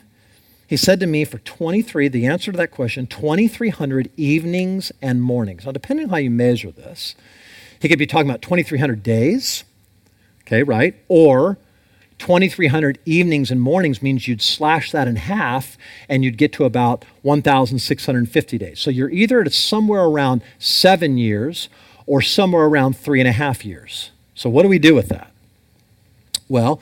[0.67, 5.65] He said to me for 23, the answer to that question, 2,300 evenings and mornings.
[5.65, 7.15] Now, depending on how you measure this,
[7.79, 9.65] he could be talking about 2,300 days,
[10.41, 10.95] okay, right?
[11.09, 11.57] Or
[12.19, 17.03] 2,300 evenings and mornings means you'd slash that in half and you'd get to about
[17.21, 18.79] 1,650 days.
[18.79, 21.67] So you're either at somewhere around seven years
[22.05, 24.11] or somewhere around three and a half years.
[24.35, 25.31] So, what do we do with that?
[26.47, 26.79] Well,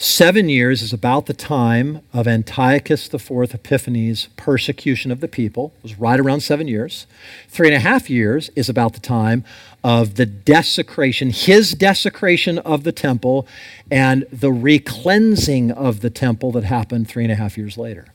[0.00, 5.72] Seven years is about the time of Antiochus IV Epiphanes' persecution of the people.
[5.78, 7.08] It was right around seven years.
[7.48, 9.44] Three and a half years is about the time
[9.82, 13.48] of the desecration, his desecration of the temple,
[13.90, 18.06] and the recleansing of the temple that happened three and a half years later.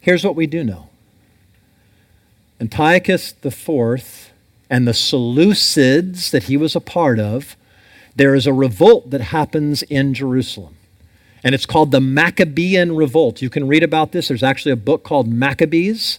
[0.00, 0.88] Here's what we do know
[2.60, 4.32] Antiochus IV
[4.68, 7.56] and the Seleucids that he was a part of
[8.16, 10.76] there is a revolt that happens in Jerusalem.
[11.44, 13.42] And it's called the Maccabean Revolt.
[13.42, 14.28] You can read about this.
[14.28, 16.18] There's actually a book called Maccabees.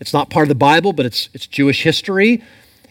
[0.00, 2.42] It's not part of the Bible, but it's, it's Jewish history.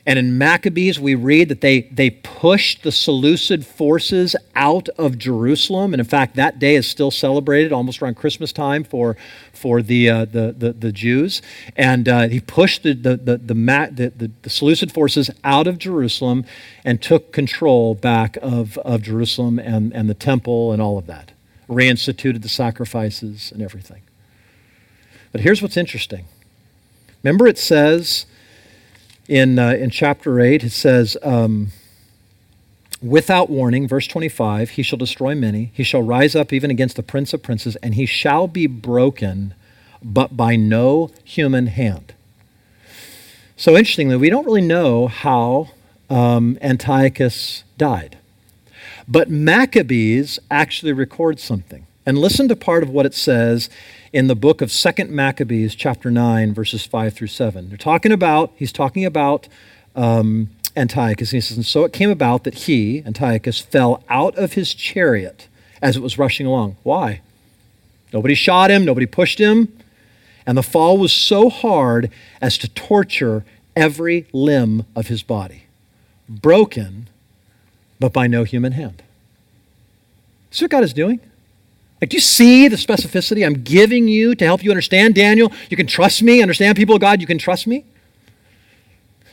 [0.06, 5.94] And in Maccabees, we read that they, they pushed the Seleucid forces out of Jerusalem.
[5.94, 9.16] And in fact, that day is still celebrated almost around Christmas time for,
[9.54, 11.44] for the, uh, the, the, the, Jews.
[11.76, 16.46] And uh, he pushed the, the, the, the, the, the Seleucid forces out of Jerusalem
[16.84, 21.32] and took control back of, of Jerusalem and, and the temple and all of that,
[21.70, 24.02] reinstituted the sacrifices and everything.
[25.32, 26.26] But here's what's interesting.
[27.24, 28.26] Remember, it says
[29.32, 31.70] in, uh, in chapter 8, it says, um,
[33.02, 35.72] Without warning, verse 25, he shall destroy many.
[35.74, 39.54] He shall rise up even against the prince of princes, and he shall be broken,
[40.04, 42.14] but by no human hand.
[43.56, 45.70] So interestingly, we don't really know how
[46.10, 48.18] um, Antiochus died.
[49.08, 51.88] But Maccabees actually records something.
[52.06, 53.70] And listen to part of what it says
[54.12, 57.70] in the book of Second Maccabees, chapter 9, verses 5 through 7.
[57.70, 59.48] They're talking about, he's talking about
[59.96, 61.32] um, Antiochus.
[61.32, 64.74] And he says, And so it came about that he, Antiochus, fell out of his
[64.74, 65.48] chariot
[65.82, 66.78] as it was rushing along.
[66.84, 67.22] Why?
[68.12, 69.72] Nobody shot him, nobody pushed him.
[70.46, 72.10] And the fall was so hard
[72.42, 73.46] as to torture
[73.76, 75.66] every limb of his body.
[76.28, 77.10] Broken,
[78.00, 79.04] but by no human hand.
[80.50, 81.20] See what God is doing?
[82.02, 85.52] Like, do you see the specificity I'm giving you to help you understand Daniel?
[85.70, 87.86] You can trust me, understand people of God, you can trust me.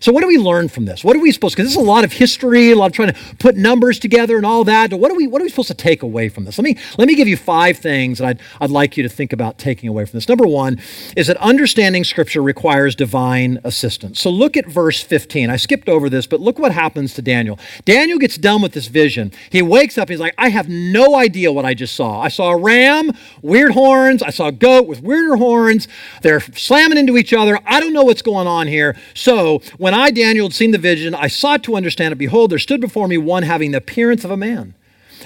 [0.01, 1.03] So, what do we learn from this?
[1.03, 1.57] What are we supposed?
[1.57, 4.37] Because this is a lot of history, a lot of trying to put numbers together
[4.37, 4.93] and all that.
[4.93, 5.27] What are we?
[5.27, 6.59] What are we supposed to take away from this?
[6.59, 9.33] Let me let me give you five things that I'd I'd like you to think
[9.33, 10.29] about taking away from this.
[10.29, 10.81] Number one
[11.17, 14.21] is that understanding Scripture requires divine assistance.
[14.21, 15.51] So, look at verse 15.
[15.51, 17.59] I skipped over this, but look what happens to Daniel.
[17.85, 19.33] Daniel gets done with this vision.
[19.51, 20.09] He wakes up.
[20.09, 22.21] He's like, I have no idea what I just saw.
[22.21, 24.23] I saw a ram, weird horns.
[24.23, 25.89] I saw a goat with weirder horns.
[26.23, 27.59] They're slamming into each other.
[27.67, 28.97] I don't know what's going on here.
[29.15, 32.16] So when when I, Daniel, had seen the vision, I sought to understand it.
[32.16, 34.74] Behold, there stood before me one having the appearance of a man.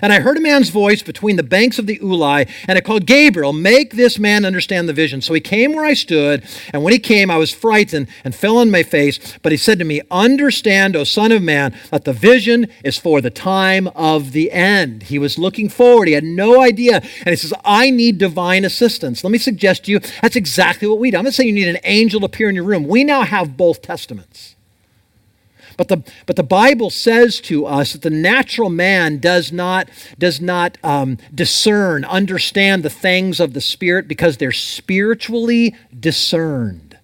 [0.00, 3.06] And I heard a man's voice between the banks of the Ulai, and it called
[3.06, 5.20] Gabriel, make this man understand the vision.
[5.20, 8.58] So he came where I stood, and when he came, I was frightened and fell
[8.58, 9.38] on my face.
[9.42, 13.20] But he said to me, Understand, O Son of Man, that the vision is for
[13.20, 15.04] the time of the end.
[15.04, 16.96] He was looking forward, he had no idea.
[16.96, 19.24] And he says, I need divine assistance.
[19.24, 21.18] Let me suggest to you, that's exactly what we do.
[21.18, 22.86] I'm not saying you need an angel to appear in your room.
[22.86, 24.56] We now have both testaments.
[25.76, 30.40] But the, but the Bible says to us that the natural man does not, does
[30.40, 36.98] not um, discern, understand the things of the Spirit because they're spiritually discerned.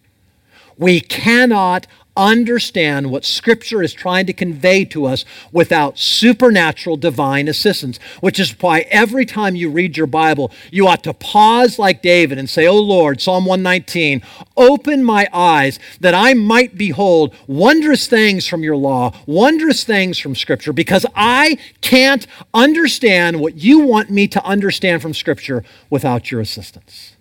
[0.77, 1.87] We cannot
[2.19, 8.55] understand what Scripture is trying to convey to us without supernatural divine assistance, which is
[8.61, 12.67] why every time you read your Bible, you ought to pause like David and say,
[12.67, 14.23] Oh Lord, Psalm 119,
[14.57, 20.35] open my eyes that I might behold wondrous things from your law, wondrous things from
[20.35, 26.41] Scripture, because I can't understand what you want me to understand from Scripture without your
[26.41, 27.15] assistance.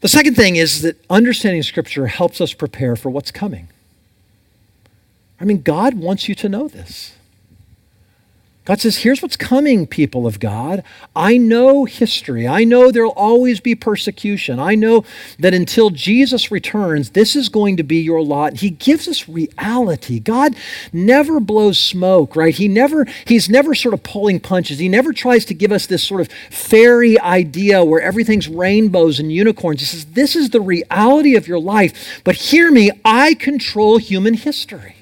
[0.00, 3.68] The second thing is that understanding Scripture helps us prepare for what's coming.
[5.40, 7.14] I mean, God wants you to know this.
[8.68, 10.84] God says, Here's what's coming, people of God.
[11.16, 12.46] I know history.
[12.46, 14.60] I know there'll always be persecution.
[14.60, 15.06] I know
[15.38, 18.58] that until Jesus returns, this is going to be your lot.
[18.58, 20.20] He gives us reality.
[20.20, 20.54] God
[20.92, 22.54] never blows smoke, right?
[22.54, 24.78] He never, he's never sort of pulling punches.
[24.78, 29.32] He never tries to give us this sort of fairy idea where everything's rainbows and
[29.32, 29.80] unicorns.
[29.80, 32.20] He says, This is the reality of your life.
[32.22, 34.97] But hear me, I control human history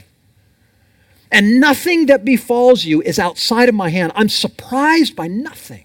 [1.31, 4.13] and nothing that befalls you is outside of my hand.
[4.15, 5.85] I'm surprised by nothing.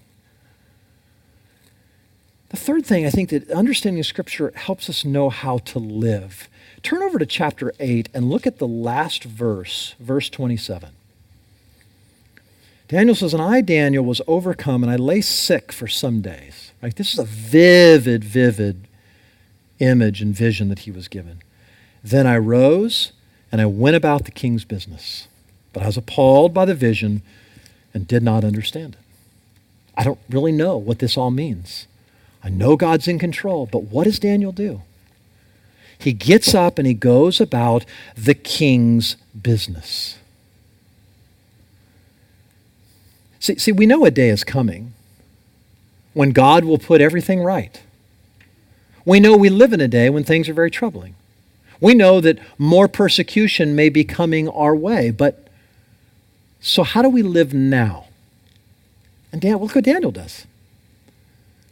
[2.50, 6.48] The third thing I think that understanding Scripture helps us know how to live.
[6.82, 10.90] Turn over to chapter 8 and look at the last verse, verse 27.
[12.88, 16.72] Daniel says, And I, Daniel, was overcome, and I lay sick for some days.
[16.82, 16.94] Right?
[16.94, 18.86] This is a vivid, vivid
[19.78, 21.42] image and vision that he was given.
[22.04, 23.12] Then I rose
[23.50, 25.28] and I went about the king's business.
[25.72, 27.22] But I was appalled by the vision
[27.94, 29.00] and did not understand it.
[29.96, 31.86] I don't really know what this all means.
[32.42, 34.82] I know God's in control, but what does Daniel do?
[35.98, 37.84] He gets up and he goes about
[38.16, 40.18] the king's business.
[43.38, 44.94] See, see, we know a day is coming
[46.14, 47.80] when God will put everything right.
[49.04, 51.14] We know we live in a day when things are very troubling.
[51.80, 55.41] We know that more persecution may be coming our way, but
[56.62, 58.06] so, how do we live now?
[59.32, 60.46] And Dan, look what Daniel does.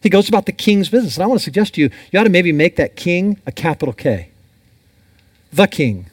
[0.02, 1.16] He goes about the king's business.
[1.16, 3.52] And I want to suggest to you, you ought to maybe make that king a
[3.52, 4.30] capital K.
[5.52, 6.06] The king.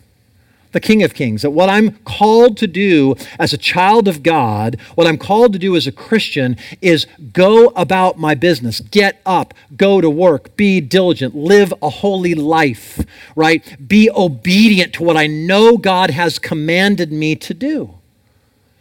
[0.73, 1.41] The King of Kings.
[1.41, 5.59] That what I'm called to do as a child of God, what I'm called to
[5.59, 8.81] do as a Christian, is go about my business.
[8.81, 13.03] Get up, go to work, be diligent, live a holy life,
[13.35, 13.87] right?
[13.87, 17.96] Be obedient to what I know God has commanded me to do.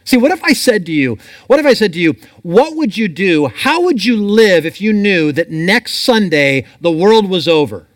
[0.07, 2.95] See, what if I said to you, what if I said to you, what would
[2.95, 3.47] you do?
[3.47, 7.87] How would you live if you knew that next Sunday the world was over?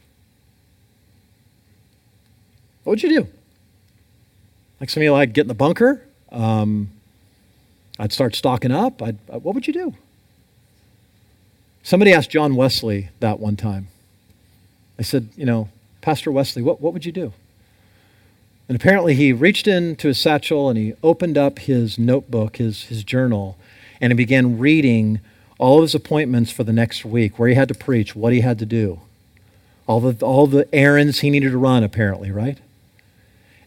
[2.84, 3.28] What would you do?
[4.82, 6.05] Like some of you, like get in the bunker.
[6.34, 6.89] Um,
[7.97, 9.01] I'd start stocking up.
[9.01, 9.95] I'd, uh, what would you do?
[11.82, 13.88] Somebody asked John Wesley that one time.
[14.99, 15.70] I said, you know,
[16.01, 17.32] Pastor Wesley, what, what would you do?
[18.72, 23.03] And apparently, he reached into his satchel and he opened up his notebook, his, his
[23.03, 23.57] journal,
[23.99, 25.19] and he began reading
[25.57, 28.39] all of his appointments for the next week, where he had to preach, what he
[28.39, 29.01] had to do,
[29.88, 32.59] all the, all the errands he needed to run, apparently, right?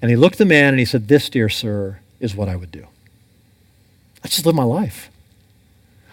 [0.01, 2.57] And he looked at the man and he said, This, dear sir, is what I
[2.57, 2.87] would do.
[4.25, 5.11] I just live my life.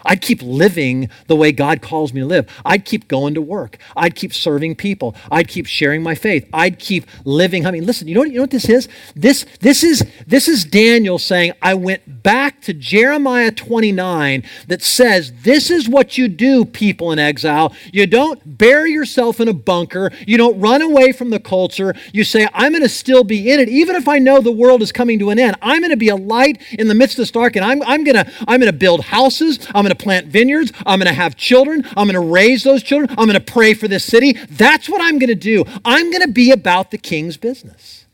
[0.04, 2.48] I'd keep living the way God calls me to live.
[2.64, 3.78] I'd keep going to work.
[3.96, 5.14] I'd keep serving people.
[5.30, 6.48] I'd keep sharing my faith.
[6.52, 7.66] I'd keep living.
[7.66, 8.88] I mean, listen, you know what, you know what this is?
[9.14, 10.04] This, this is?
[10.26, 16.18] this is Daniel saying, I went back to Jeremiah 29 that says, This is what
[16.18, 17.74] you do, people in exile.
[17.92, 20.10] You don't bury yourself in a bunker.
[20.26, 21.94] You don't run away from the culture.
[22.12, 23.68] You say, I'm going to still be in it.
[23.68, 26.08] Even if I know the world is coming to an end, I'm going to be
[26.08, 28.72] a light in the midst of this dark, and I'm, I'm going to I'm going
[28.72, 29.58] to build houses.
[29.68, 30.72] I'm going to plant vineyards.
[30.86, 31.84] I'm going to have children.
[31.96, 33.10] I'm going to raise those children.
[33.10, 34.32] I'm going to pray for this city.
[34.50, 35.64] That's what I'm going to do.
[35.84, 38.06] I'm going to be about the king's business.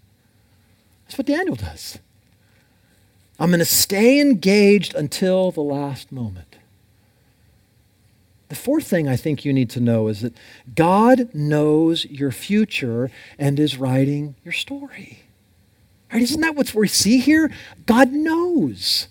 [1.07, 1.99] That's what Daniel does.
[3.39, 6.57] I'm going to stay engaged until the last moment.
[8.49, 10.35] The fourth thing I think you need to know is that
[10.75, 15.21] God knows your future and is writing your story.
[16.13, 16.23] Right?
[16.23, 17.51] Isn't that what we see here?
[17.85, 19.09] God knows.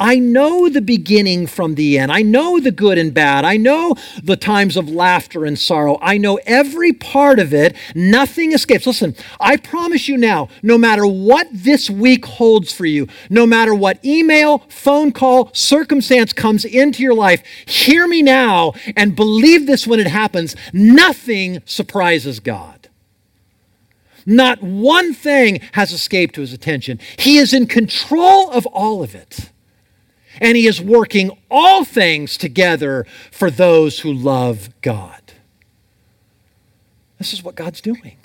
[0.00, 2.10] I know the beginning from the end.
[2.10, 3.44] I know the good and bad.
[3.44, 5.98] I know the times of laughter and sorrow.
[6.00, 7.76] I know every part of it.
[7.94, 8.86] Nothing escapes.
[8.86, 13.74] Listen, I promise you now, no matter what this week holds for you, no matter
[13.74, 19.86] what email, phone call, circumstance comes into your life, hear me now and believe this
[19.86, 20.56] when it happens.
[20.72, 22.88] Nothing surprises God.
[24.24, 27.00] Not one thing has escaped to his attention.
[27.18, 29.50] He is in control of all of it
[30.40, 35.20] and he is working all things together for those who love God.
[37.18, 38.16] This is what God's doing.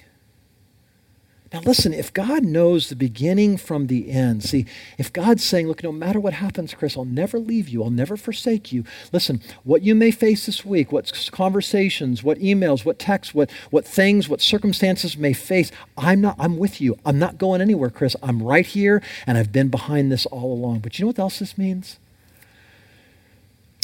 [1.56, 4.66] Now, listen, if God knows the beginning from the end, see,
[4.98, 8.18] if God's saying, look, no matter what happens, Chris, I'll never leave you, I'll never
[8.18, 8.84] forsake you.
[9.14, 13.88] Listen, what you may face this week, what conversations, what emails, what texts, what, what
[13.88, 17.00] things, what circumstances may face, I'm not, I'm with you.
[17.06, 18.18] I'm not going anywhere, Chris.
[18.22, 20.80] I'm right here, and I've been behind this all along.
[20.80, 22.00] But you know what else this means?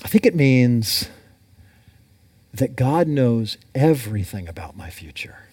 [0.04, 1.08] I think it means
[2.54, 5.46] that God knows everything about my future,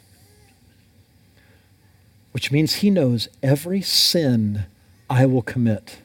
[2.33, 4.67] which means He knows every sin
[5.11, 5.99] I will commit.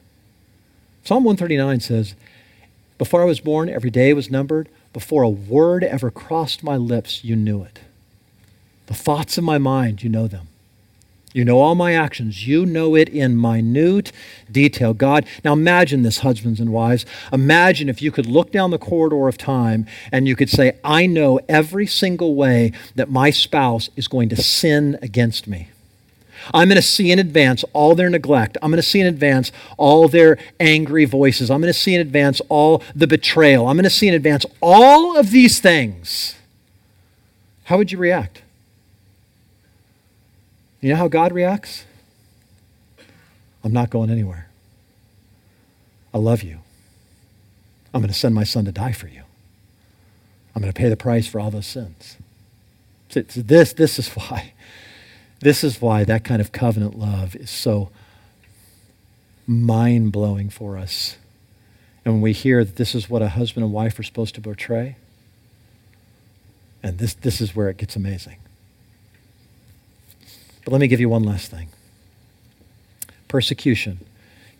[1.04, 2.14] Psalm 139 says,
[2.96, 4.68] Before I was born, every day was numbered.
[4.92, 7.80] Before a word ever crossed my lips, you knew it.
[8.86, 10.48] The thoughts of my mind, you know them.
[11.34, 12.46] You know all my actions.
[12.46, 14.12] You know it in minute
[14.50, 14.94] detail.
[14.94, 17.04] God, now imagine this, husbands and wives.
[17.32, 21.06] Imagine if you could look down the corridor of time and you could say, I
[21.06, 25.70] know every single way that my spouse is going to sin against me.
[26.52, 28.58] I'm going to see in advance all their neglect.
[28.60, 31.50] I'm going to see in advance all their angry voices.
[31.50, 33.66] I'm going to see in advance all the betrayal.
[33.68, 36.36] I'm going to see in advance all of these things.
[37.64, 38.42] How would you react?
[40.80, 41.86] You know how God reacts?
[43.62, 44.48] I'm not going anywhere.
[46.12, 46.58] I love you.
[47.94, 49.22] I'm going to send my son to die for you.
[50.54, 52.16] I'm going to pay the price for all those sins.
[53.08, 54.52] So this, this is why.
[55.44, 57.90] This is why that kind of covenant love is so
[59.46, 61.18] mind blowing for us.
[62.02, 64.40] And when we hear that this is what a husband and wife are supposed to
[64.40, 64.96] portray,
[66.82, 68.38] and this, this is where it gets amazing.
[70.64, 71.68] But let me give you one last thing
[73.28, 74.00] persecution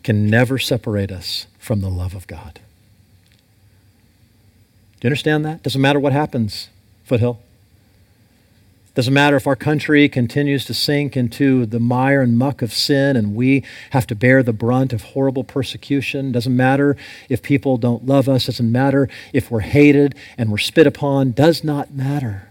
[0.03, 2.59] can never separate us from the love of God.
[4.99, 5.63] Do you understand that?
[5.63, 6.69] Doesn't matter what happens,
[7.05, 7.39] Foothill.
[8.95, 13.17] Doesn't matter if our country continues to sink into the mire and muck of sin
[13.17, 16.31] and we have to bear the brunt of horrible persecution.
[16.31, 16.95] Doesn't matter
[17.27, 18.45] if people don't love us.
[18.45, 21.31] Doesn't matter if we're hated and we're spit upon.
[21.31, 22.47] Does not matter.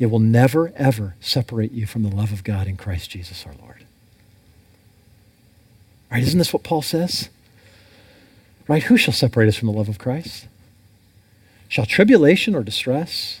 [0.00, 3.54] It will never, ever separate you from the love of God in Christ Jesus our
[3.62, 3.86] Lord.
[6.10, 6.24] Right?
[6.24, 7.28] Isn't this what Paul says?
[8.66, 8.82] Right?
[8.84, 10.48] Who shall separate us from the love of Christ?
[11.68, 13.40] Shall tribulation or distress,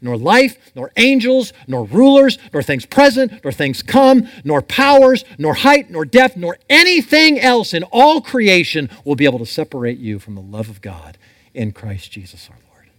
[0.00, 5.54] nor life, nor angels, nor rulers, nor things present, nor things come, nor powers, nor
[5.54, 10.18] height, nor depth, nor anything else in all creation will be able to separate you
[10.18, 11.18] from the love of God
[11.54, 12.90] in Christ Jesus our Lord.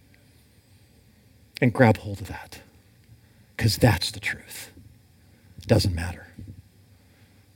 [1.62, 2.62] And grab hold of that
[3.56, 4.72] because that's the truth.
[5.58, 6.28] It doesn't matter.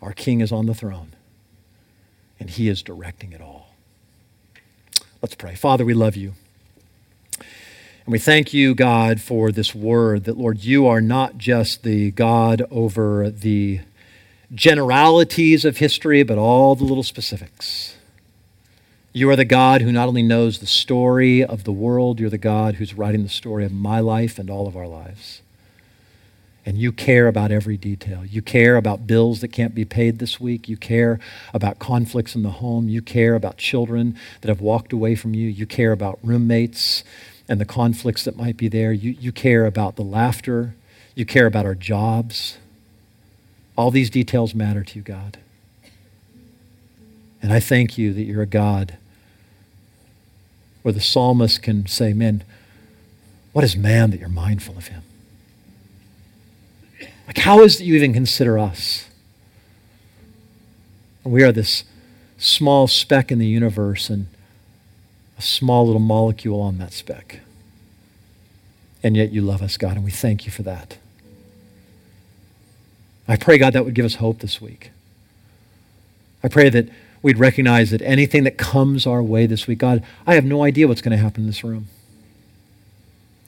[0.01, 1.15] Our king is on the throne,
[2.37, 3.69] and he is directing it all.
[5.21, 5.55] Let's pray.
[5.55, 6.33] Father, we love you.
[8.05, 12.11] And we thank you, God, for this word that, Lord, you are not just the
[12.11, 13.79] God over the
[14.53, 17.95] generalities of history, but all the little specifics.
[19.13, 22.37] You are the God who not only knows the story of the world, you're the
[22.37, 25.41] God who's writing the story of my life and all of our lives.
[26.65, 28.25] And you care about every detail.
[28.25, 30.67] You care about bills that can't be paid this week.
[30.67, 31.19] You care
[31.53, 32.89] about conflicts in the home.
[32.89, 35.47] You care about children that have walked away from you.
[35.47, 37.03] You care about roommates
[37.47, 38.91] and the conflicts that might be there.
[38.91, 40.75] You, you care about the laughter.
[41.15, 42.57] You care about our jobs.
[43.77, 45.37] All these details matter to you, God.
[47.41, 48.97] And I thank you that you're a God
[50.81, 52.43] where the psalmist can say, Man,
[53.51, 55.03] what is man that you're mindful of him?
[57.27, 59.07] Like, how is it you even consider us?
[61.23, 61.83] We are this
[62.37, 64.27] small speck in the universe and
[65.43, 67.39] small little molecule on that speck.
[69.01, 70.97] And yet you love us, God, and we thank you for that.
[73.27, 74.91] I pray, God, that would give us hope this week.
[76.43, 76.89] I pray that
[77.21, 80.87] we'd recognize that anything that comes our way this week, God, I have no idea
[80.87, 81.87] what's going to happen in this room.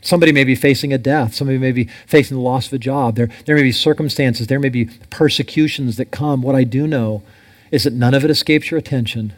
[0.01, 1.33] Somebody may be facing a death.
[1.33, 3.15] Somebody may be facing the loss of a job.
[3.15, 4.47] There, there may be circumstances.
[4.47, 6.41] There may be persecutions that come.
[6.41, 7.23] What I do know
[7.71, 9.33] is that none of it escapes your attention.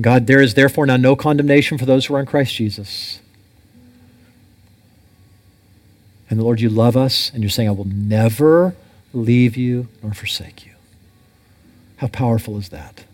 [0.00, 3.20] God, there is therefore now no condemnation for those who are in Christ Jesus.
[6.30, 8.74] And the Lord, you love us, and you're saying, I will never
[9.12, 10.72] leave you nor forsake you.
[11.96, 13.04] How powerful is that?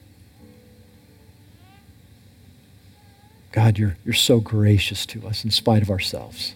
[3.51, 6.55] God, you're, you're so gracious to us in spite of ourselves.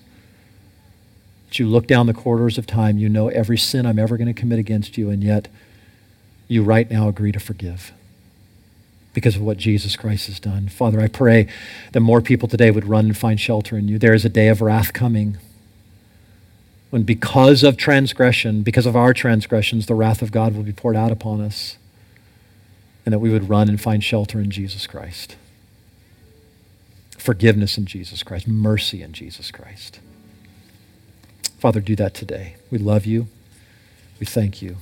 [1.48, 4.32] That you look down the corridors of time, you know every sin I'm ever going
[4.32, 5.48] to commit against you, and yet
[6.46, 7.92] you right now agree to forgive
[9.12, 10.68] because of what Jesus Christ has done.
[10.68, 11.46] Father, I pray
[11.92, 13.98] that more people today would run and find shelter in you.
[13.98, 15.36] There is a day of wrath coming
[16.90, 20.96] when, because of transgression, because of our transgressions, the wrath of God will be poured
[20.96, 21.76] out upon us,
[23.04, 25.36] and that we would run and find shelter in Jesus Christ
[27.22, 30.00] forgiveness in Jesus Christ, mercy in Jesus Christ.
[31.58, 32.56] Father, do that today.
[32.70, 33.28] We love you.
[34.18, 34.76] We thank you.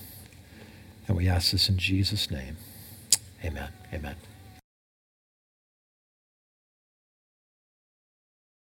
[1.07, 2.57] And we ask this in Jesus' name.
[3.45, 3.80] Amen.
[3.93, 4.30] Amen.